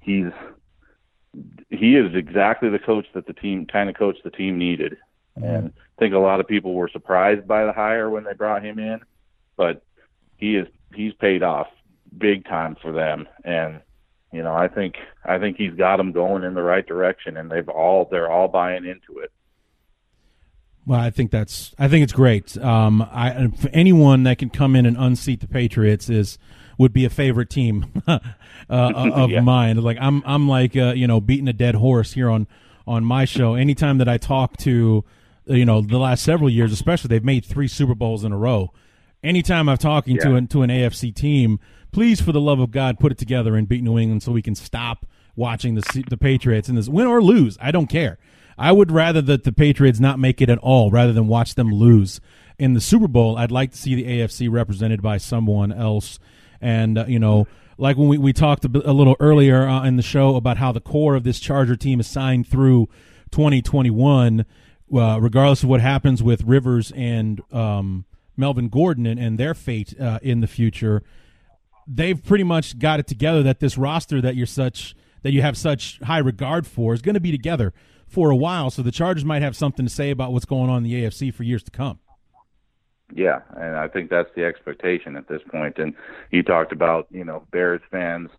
[0.00, 0.32] he's
[1.68, 4.96] he is exactly the coach that the team kind of coach the team needed.
[5.36, 8.78] And think a lot of people were surprised by the hire when they brought him
[8.78, 9.00] in,
[9.56, 9.82] but
[10.36, 11.68] he is he's paid off
[12.16, 13.80] big time for them and
[14.32, 17.50] you know I think I think he's got them going in the right direction and
[17.50, 19.32] they've all they're all buying into it.
[20.86, 22.58] Well, I think that's I think it's great.
[22.58, 26.38] Um, I for anyone that can come in and unseat the Patriots is
[26.78, 28.18] would be a favorite team uh,
[28.68, 29.40] of yeah.
[29.40, 29.76] mine.
[29.78, 32.46] Like I'm, I'm like uh, you know beating a dead horse here on
[32.86, 33.54] on my show.
[33.54, 35.04] Anytime that I talk to,
[35.46, 38.72] you know, the last several years, especially, they've made three Super Bowls in a row.
[39.22, 40.24] Anytime I'm talking yeah.
[40.24, 41.58] to an, to an AFC team,
[41.92, 44.42] please, for the love of God, put it together and beat New England so we
[44.42, 47.58] can stop watching the the Patriots and this win or lose.
[47.60, 48.18] I don't care.
[48.56, 51.72] I would rather that the Patriots not make it at all rather than watch them
[51.72, 52.20] lose
[52.58, 53.36] in the Super Bowl.
[53.36, 56.18] I'd like to see the AFC represented by someone else
[56.60, 59.84] and, uh, you know, like when we, we talked a, bit, a little earlier uh,
[59.84, 62.88] in the show about how the core of this Charger team is signed through
[63.32, 64.46] 2021,
[64.94, 68.04] uh, regardless of what happens with Rivers and um,
[68.36, 71.02] Melvin Gordon and, and their fate uh, in the future,
[71.86, 75.56] they've pretty much got it together that this roster that you're such that you have
[75.56, 77.72] such high regard for is going to be together
[78.06, 78.70] for a while.
[78.70, 81.32] So the Chargers might have something to say about what's going on in the AFC
[81.32, 81.98] for years to come.
[83.14, 85.78] Yeah, and I think that's the expectation at this point.
[85.78, 85.94] And
[86.30, 88.30] you talked about you know Bears fans,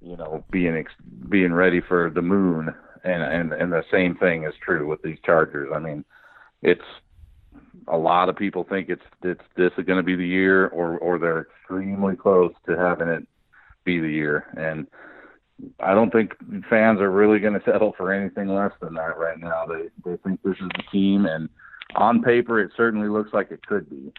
[0.00, 0.92] you know being ex-
[1.28, 2.74] being ready for the moon,
[3.04, 5.70] and and and the same thing is true with these Chargers.
[5.74, 6.04] I mean,
[6.62, 6.84] it's
[7.88, 10.98] a lot of people think it's it's this is going to be the year, or
[10.98, 13.26] or they're extremely close to having it
[13.84, 14.86] be the year, and
[15.80, 16.32] I don't think
[16.68, 19.66] fans are really going to settle for anything less than that right now.
[19.66, 21.48] They they think this is the team, and
[21.94, 24.12] on paper, it certainly looks like it could be.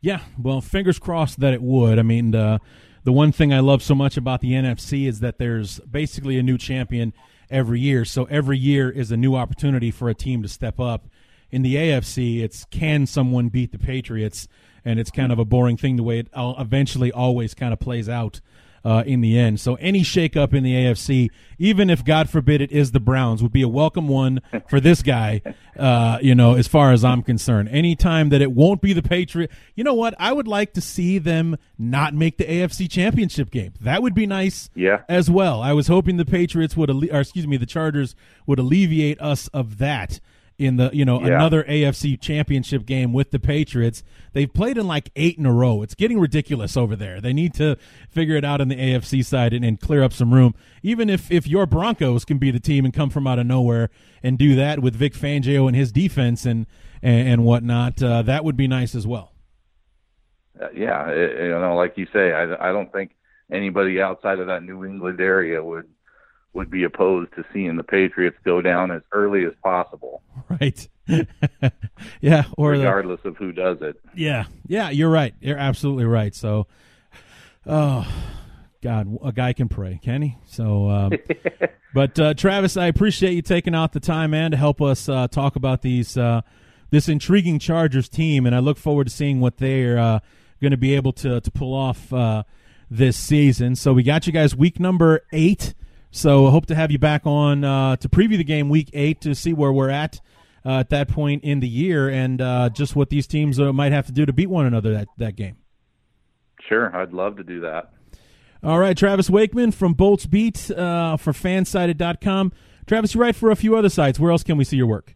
[0.00, 1.98] Yeah, well, fingers crossed that it would.
[1.98, 2.58] I mean, uh,
[3.04, 6.42] the one thing I love so much about the NFC is that there's basically a
[6.42, 7.12] new champion
[7.50, 8.04] every year.
[8.04, 11.08] So every year is a new opportunity for a team to step up.
[11.50, 14.48] In the AFC, it's can someone beat the Patriots?
[14.84, 18.08] And it's kind of a boring thing the way it eventually always kind of plays
[18.08, 18.40] out
[18.84, 19.60] uh, in the end.
[19.60, 23.52] So any shakeup in the AFC, even if God forbid it is the Browns, would
[23.52, 25.42] be a welcome one for this guy.
[25.78, 29.50] Uh, you know, as far as I'm concerned, anytime that it won't be the Patriot,
[29.74, 30.14] you know what?
[30.18, 33.74] I would like to see them not make the AFC Championship game.
[33.80, 34.70] That would be nice.
[34.74, 35.02] Yeah.
[35.08, 38.14] As well, I was hoping the Patriots would, or excuse me, the Chargers
[38.46, 40.20] would alleviate us of that
[40.60, 41.28] in the you know yeah.
[41.28, 44.04] another AFC championship game with the Patriots.
[44.34, 45.82] They've played in like eight in a row.
[45.82, 47.18] It's getting ridiculous over there.
[47.18, 47.76] They need to
[48.10, 50.54] figure it out on the AFC side and, and clear up some room.
[50.82, 53.88] Even if if your Broncos can be the team and come from out of nowhere
[54.22, 56.66] and do that with Vic Fangio and his defense and
[57.02, 59.32] and, and whatnot, uh, that would be nice as well.
[60.60, 63.12] Uh, yeah, it, you know, like you say, I, I don't think
[63.50, 65.88] anybody outside of that New England area would
[66.52, 70.22] would be opposed to seeing the Patriots go down as early as possible.
[70.48, 70.88] Right.
[72.20, 72.44] yeah.
[72.56, 74.00] Or regardless the, of who does it.
[74.14, 74.44] Yeah.
[74.66, 74.90] Yeah.
[74.90, 75.34] You're right.
[75.40, 76.34] You're absolutely right.
[76.34, 76.66] So,
[77.66, 78.06] oh
[78.82, 80.36] God, a guy can pray, can he?
[80.46, 81.12] So, um,
[81.94, 85.28] but uh, Travis, I appreciate you taking out the time, man, to help us uh,
[85.28, 86.40] talk about these uh,
[86.90, 90.20] this intriguing Chargers team, and I look forward to seeing what they're uh,
[90.60, 92.44] going to be able to to pull off uh,
[92.90, 93.76] this season.
[93.76, 95.74] So we got you guys week number eight.
[96.10, 99.20] So I hope to have you back on uh, to preview the game week eight
[99.22, 100.20] to see where we're at
[100.66, 103.92] uh, at that point in the year and uh, just what these teams uh, might
[103.92, 105.56] have to do to beat one another that, that game.
[106.68, 107.92] Sure, I'd love to do that.
[108.62, 112.52] All right, Travis Wakeman from Bolts Beat uh, for fansided.com.
[112.86, 114.18] Travis, you write for a few other sites.
[114.18, 115.14] Where else can we see your work?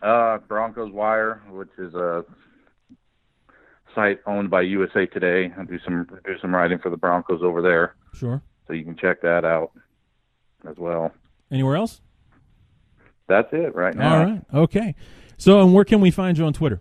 [0.00, 2.24] Uh, Broncos Wire, which is a
[3.94, 5.52] site owned by USA Today.
[5.56, 7.94] I do some do some writing for the Broncos over there.
[8.14, 9.72] Sure so you can check that out
[10.66, 11.12] as well.
[11.50, 12.00] Anywhere else?
[13.28, 14.14] That's it right now.
[14.14, 14.42] All right.
[14.54, 14.94] Okay.
[15.36, 16.80] So, and where can we find you on Twitter?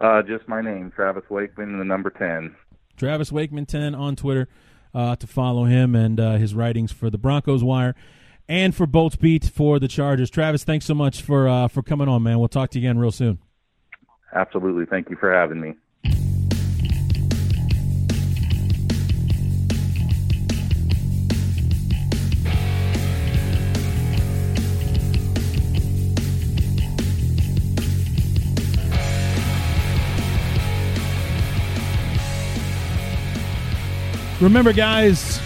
[0.00, 2.56] Uh, just my name, Travis Wakeman, the number ten.
[2.96, 4.48] Travis Wakeman ten on Twitter
[4.92, 7.94] uh, to follow him and uh, his writings for the Broncos Wire
[8.48, 10.28] and for Bolts Beat for the Chargers.
[10.28, 12.40] Travis, thanks so much for uh, for coming on, man.
[12.40, 13.38] We'll talk to you again real soon.
[14.34, 14.86] Absolutely.
[14.86, 15.74] Thank you for having me.
[34.40, 35.40] Remember, guys,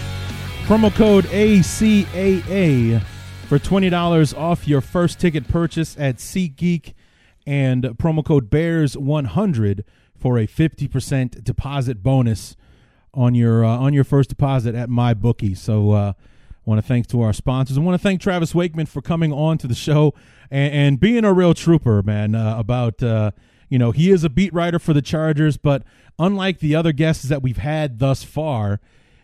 [0.65, 3.01] promo code ACAA
[3.47, 6.93] for $20 off your first ticket purchase at SeatGeek
[7.47, 9.83] and promo code BEARS100
[10.15, 12.55] for a 50% deposit bonus
[13.15, 15.57] on your uh, on your first deposit at MyBookie.
[15.57, 17.79] So uh, I want to thank to our sponsors.
[17.79, 20.13] I want to thank Travis Wakeman for coming on to the show
[20.51, 23.31] and, and being a real trooper, man, uh, about uh,
[23.73, 25.81] you know, he is a beat writer for the Chargers, but
[26.19, 28.79] unlike the other guests that we've had thus far,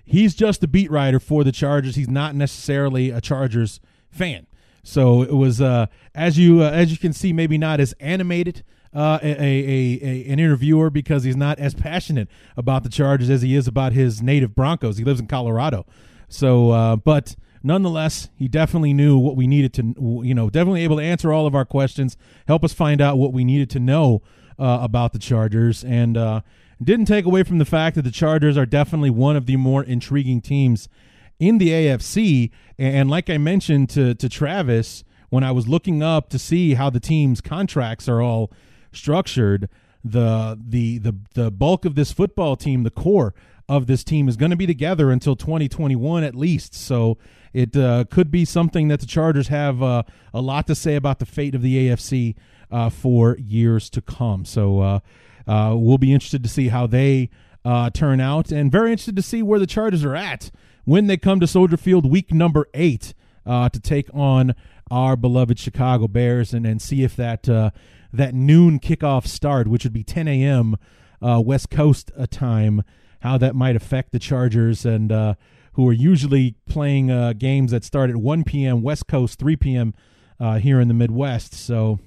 [0.05, 1.95] he's just a beat writer for the Chargers.
[1.95, 3.79] He's not necessarily a Chargers
[4.09, 4.47] fan.
[4.83, 8.63] So it was, uh, as you uh, as you can see, maybe not as animated
[8.93, 12.27] uh, a, a, a, an interviewer because he's not as passionate
[12.57, 14.97] about the Chargers as he is about his native Broncos.
[14.97, 15.85] He lives in Colorado,
[16.27, 20.97] so uh, but nonetheless, he definitely knew what we needed to, you know, definitely able
[20.97, 22.17] to answer all of our questions,
[22.47, 24.21] help us find out what we needed to know
[24.57, 26.41] uh, about the Chargers, and uh,
[26.84, 29.84] didn't take away from the fact that the Chargers are definitely one of the more
[29.84, 30.88] intriguing teams
[31.39, 32.51] in the AFC.
[32.77, 36.89] And like I mentioned to to Travis when I was looking up to see how
[36.89, 38.51] the team's contracts are all
[38.91, 39.69] structured,
[40.03, 43.34] the the the the bulk of this football team, the core
[43.67, 46.73] of this team is going to be together until 2021 at least.
[46.73, 47.17] So
[47.53, 50.03] it uh, could be something that the Chargers have uh,
[50.34, 52.36] a lot to say about the fate of the AFC
[52.71, 54.45] uh, for years to come.
[54.45, 55.01] So
[55.50, 57.30] uh, uh, we'll be interested to see how they
[57.66, 60.52] uh, turn out, and very interested to see where the Chargers are at
[60.86, 63.14] when they come to Soldier Field week number eight
[63.45, 64.54] to take on
[64.91, 67.43] our beloved Chicago Bears, and, and see if that
[68.12, 70.76] that noon kickoff start, which would be 10 a.m.
[71.22, 72.84] West Coast time,
[73.22, 75.12] how that might affect the Chargers and
[75.80, 78.82] who are usually playing uh, games that start at 1 p.m.
[78.82, 79.93] West Coast, 3 p.m.
[80.38, 81.54] Uh, here in the Midwest.
[81.54, 82.00] So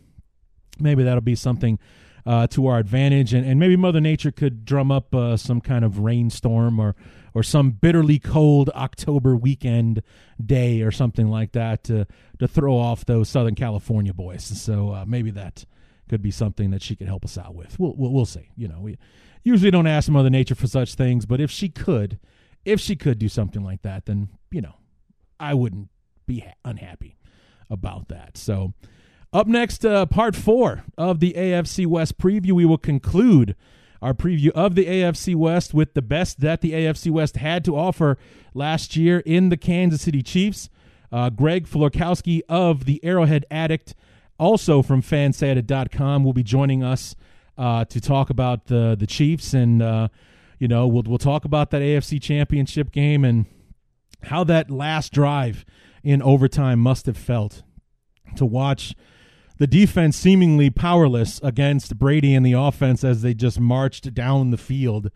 [0.79, 1.79] maybe that'll be something
[2.25, 5.85] uh, to our advantage, and, and maybe Mother Nature could drum up uh, some kind
[5.85, 6.95] of rainstorm or
[7.35, 10.03] or some bitterly cold October weekend
[10.45, 12.07] day or something like that to
[12.39, 14.45] to throw off those Southern California boys.
[14.45, 15.65] So uh, maybe that
[16.09, 17.79] could be something that she could help us out with.
[17.79, 18.51] We'll, we'll, we'll see.
[18.57, 18.99] You know, we
[19.43, 22.19] usually don't ask Mother Nature for such things, but if she could,
[22.65, 24.75] if she could do something like that, then you know,
[25.41, 25.89] I wouldn't
[26.27, 27.17] be ha- unhappy
[27.71, 28.37] about that.
[28.37, 28.75] So
[29.33, 32.53] up next, uh, part four of the AFC West preview.
[32.53, 33.57] We will conclude
[34.03, 37.77] our preview of the AFC West with the best that the AFC West had to
[37.77, 38.19] offer
[38.53, 40.69] last year in the Kansas City Chiefs.
[41.11, 43.95] Uh, Greg Florkowski of the Arrowhead Addict,
[44.39, 47.15] also from fansided.com, will be joining us
[47.57, 50.09] uh, to talk about the the Chiefs, and uh,
[50.59, 53.47] you know we'll we'll talk about that AFC Championship game and
[54.25, 55.65] how that last drive
[56.03, 57.63] in overtime must have felt
[58.37, 58.95] to watch
[59.63, 64.57] the defense seemingly powerless against Brady and the offense as they just marched down the
[64.57, 65.13] field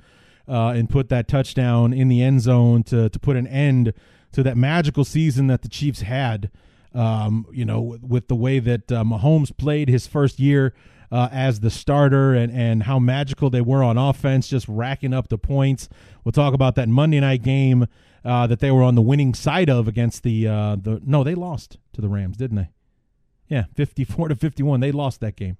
[0.47, 3.92] uh, and put that touchdown in the end zone to to put an end
[4.30, 6.53] to that magical season that the Chiefs had.
[6.94, 10.72] Um, you know, with the way that uh, Mahomes played his first year
[11.11, 15.26] uh, as the starter and, and how magical they were on offense, just racking up
[15.26, 15.88] the points.
[16.22, 17.88] We'll talk about that Monday night game
[18.24, 21.34] uh, that they were on the winning side of against the uh, the no, they
[21.34, 22.68] lost to the Rams, didn't they?
[23.49, 24.80] Yeah, fifty four to fifty one.
[24.80, 25.57] They lost that game.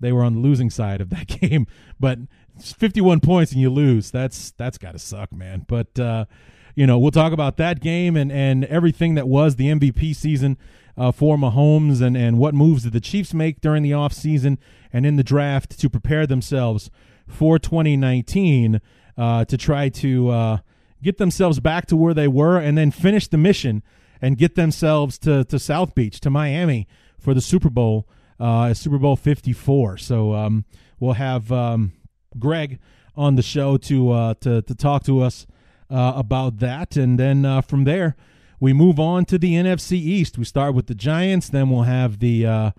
[0.00, 1.66] They were on the losing side of that game,
[1.98, 2.18] but
[2.60, 4.10] fifty one points and you lose.
[4.10, 5.64] That's that's got to suck, man.
[5.68, 6.24] But uh,
[6.74, 10.56] you know, we'll talk about that game and and everything that was the MVP season
[10.96, 14.58] uh, for Mahomes and, and what moves did the Chiefs make during the offseason
[14.92, 16.90] and in the draft to prepare themselves
[17.26, 18.80] for 2019
[19.16, 20.58] uh, to try to uh,
[21.02, 23.82] get themselves back to where they were and then finish the mission
[24.20, 26.86] and get themselves to, to South Beach, to Miami
[27.20, 28.08] for the Super Bowl,
[28.38, 29.98] uh, Super Bowl 54.
[29.98, 30.64] So um,
[30.98, 31.92] we'll have um,
[32.38, 32.78] Greg
[33.16, 35.46] on the show to, uh, to, to talk to us
[35.90, 36.96] uh, about that.
[36.96, 38.16] And then from there,
[38.60, 40.36] we move on to the NFC East.
[40.36, 42.70] We start with the Giants, then we'll have the uh,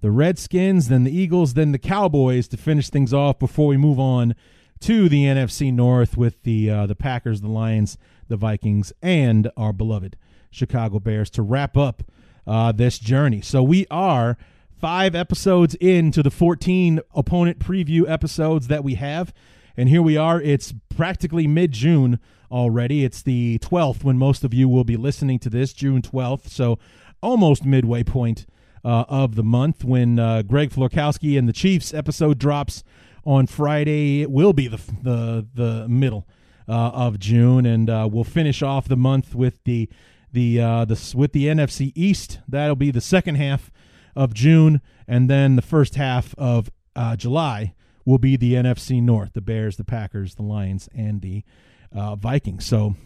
[0.00, 4.00] the Redskins, then the Eagles, then the Cowboys to finish things off before we move
[4.00, 4.34] on
[4.80, 7.96] to the NFC North with the uh, the Packers, the Lions,
[8.28, 10.16] the Vikings, and our beloved
[10.50, 12.02] Chicago Bears to wrap up
[12.50, 13.40] uh, this journey.
[13.40, 14.36] So we are
[14.80, 19.32] five episodes into the 14 opponent preview episodes that we have,
[19.76, 20.40] and here we are.
[20.42, 22.18] It's practically mid June
[22.50, 23.04] already.
[23.04, 26.48] It's the 12th when most of you will be listening to this, June 12th.
[26.48, 26.80] So
[27.22, 28.46] almost midway point
[28.84, 32.82] uh, of the month when uh, Greg Florkowski and the Chiefs episode drops
[33.24, 34.22] on Friday.
[34.22, 36.26] It will be the the the middle
[36.68, 39.88] uh, of June, and uh, we'll finish off the month with the
[40.32, 42.40] the uh, the with the NFC East.
[42.48, 43.70] That'll be the second half
[44.14, 47.74] of June, and then the first half of uh, July
[48.04, 51.44] will be the NFC North: the Bears, the Packers, the Lions, and the
[51.92, 52.66] uh, Vikings.
[52.66, 52.96] So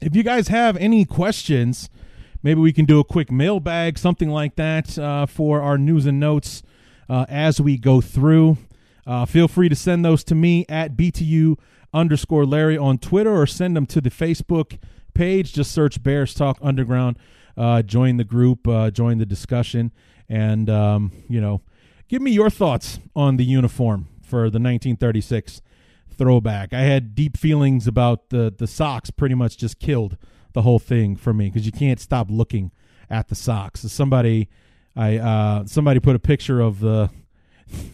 [0.00, 1.88] if you guys have any questions,
[2.42, 6.18] maybe we can do a quick mailbag, something like that, uh, for our news and
[6.18, 6.62] notes
[7.08, 8.58] uh, as we go through.
[9.06, 11.58] Uh, feel free to send those to me at BTU
[11.92, 14.78] underscore Larry on Twitter or send them to the Facebook
[15.14, 15.52] page.
[15.52, 17.18] Just search Bears Talk Underground.
[17.56, 19.92] Uh, join the group, uh, join the discussion,
[20.26, 21.60] and, um, you know,
[22.08, 25.60] give me your thoughts on the uniform for the 1936
[26.12, 26.72] throwback.
[26.72, 29.10] I had deep feelings about the the socks.
[29.10, 30.16] Pretty much just killed
[30.52, 32.70] the whole thing for me because you can't stop looking
[33.10, 33.80] at the socks.
[33.80, 34.48] Somebody,
[34.96, 37.10] I uh, somebody put a picture of the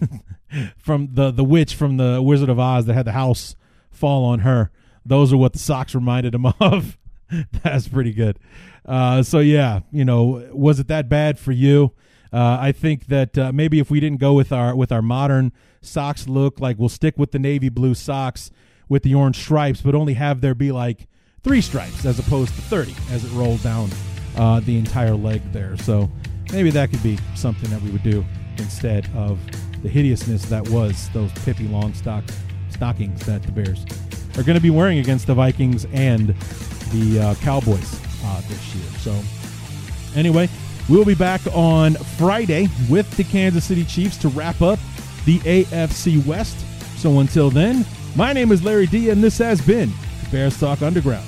[0.78, 3.56] from the the witch from the Wizard of Oz that had the house
[3.90, 4.70] fall on her.
[5.04, 6.98] Those are what the socks reminded him of.
[7.62, 8.38] That's pretty good.
[8.84, 11.92] Uh, so yeah, you know, was it that bad for you?
[12.32, 15.52] Uh, I think that uh, maybe if we didn't go with our with our modern
[15.80, 18.50] socks look, like we'll stick with the navy blue socks
[18.88, 21.08] with the orange stripes, but only have there be like
[21.42, 23.90] three stripes as opposed to thirty as it rolls down
[24.36, 25.76] uh, the entire leg there.
[25.78, 26.10] So
[26.52, 28.24] maybe that could be something that we would do
[28.58, 29.38] instead of
[29.82, 32.30] the hideousness that was those Pippi Longstock
[32.70, 33.84] stockings that the Bears
[34.36, 36.34] are going to be wearing against the Vikings and
[36.90, 38.86] the uh, Cowboys uh, this year.
[38.98, 39.20] So
[40.18, 40.48] anyway
[40.88, 44.78] we will be back on Friday with the Kansas City Chiefs to wrap up
[45.26, 46.56] the AFC West.
[46.96, 47.84] So until then,
[48.16, 49.92] my name is Larry D, and this has been
[50.32, 51.27] Bears Talk Underground.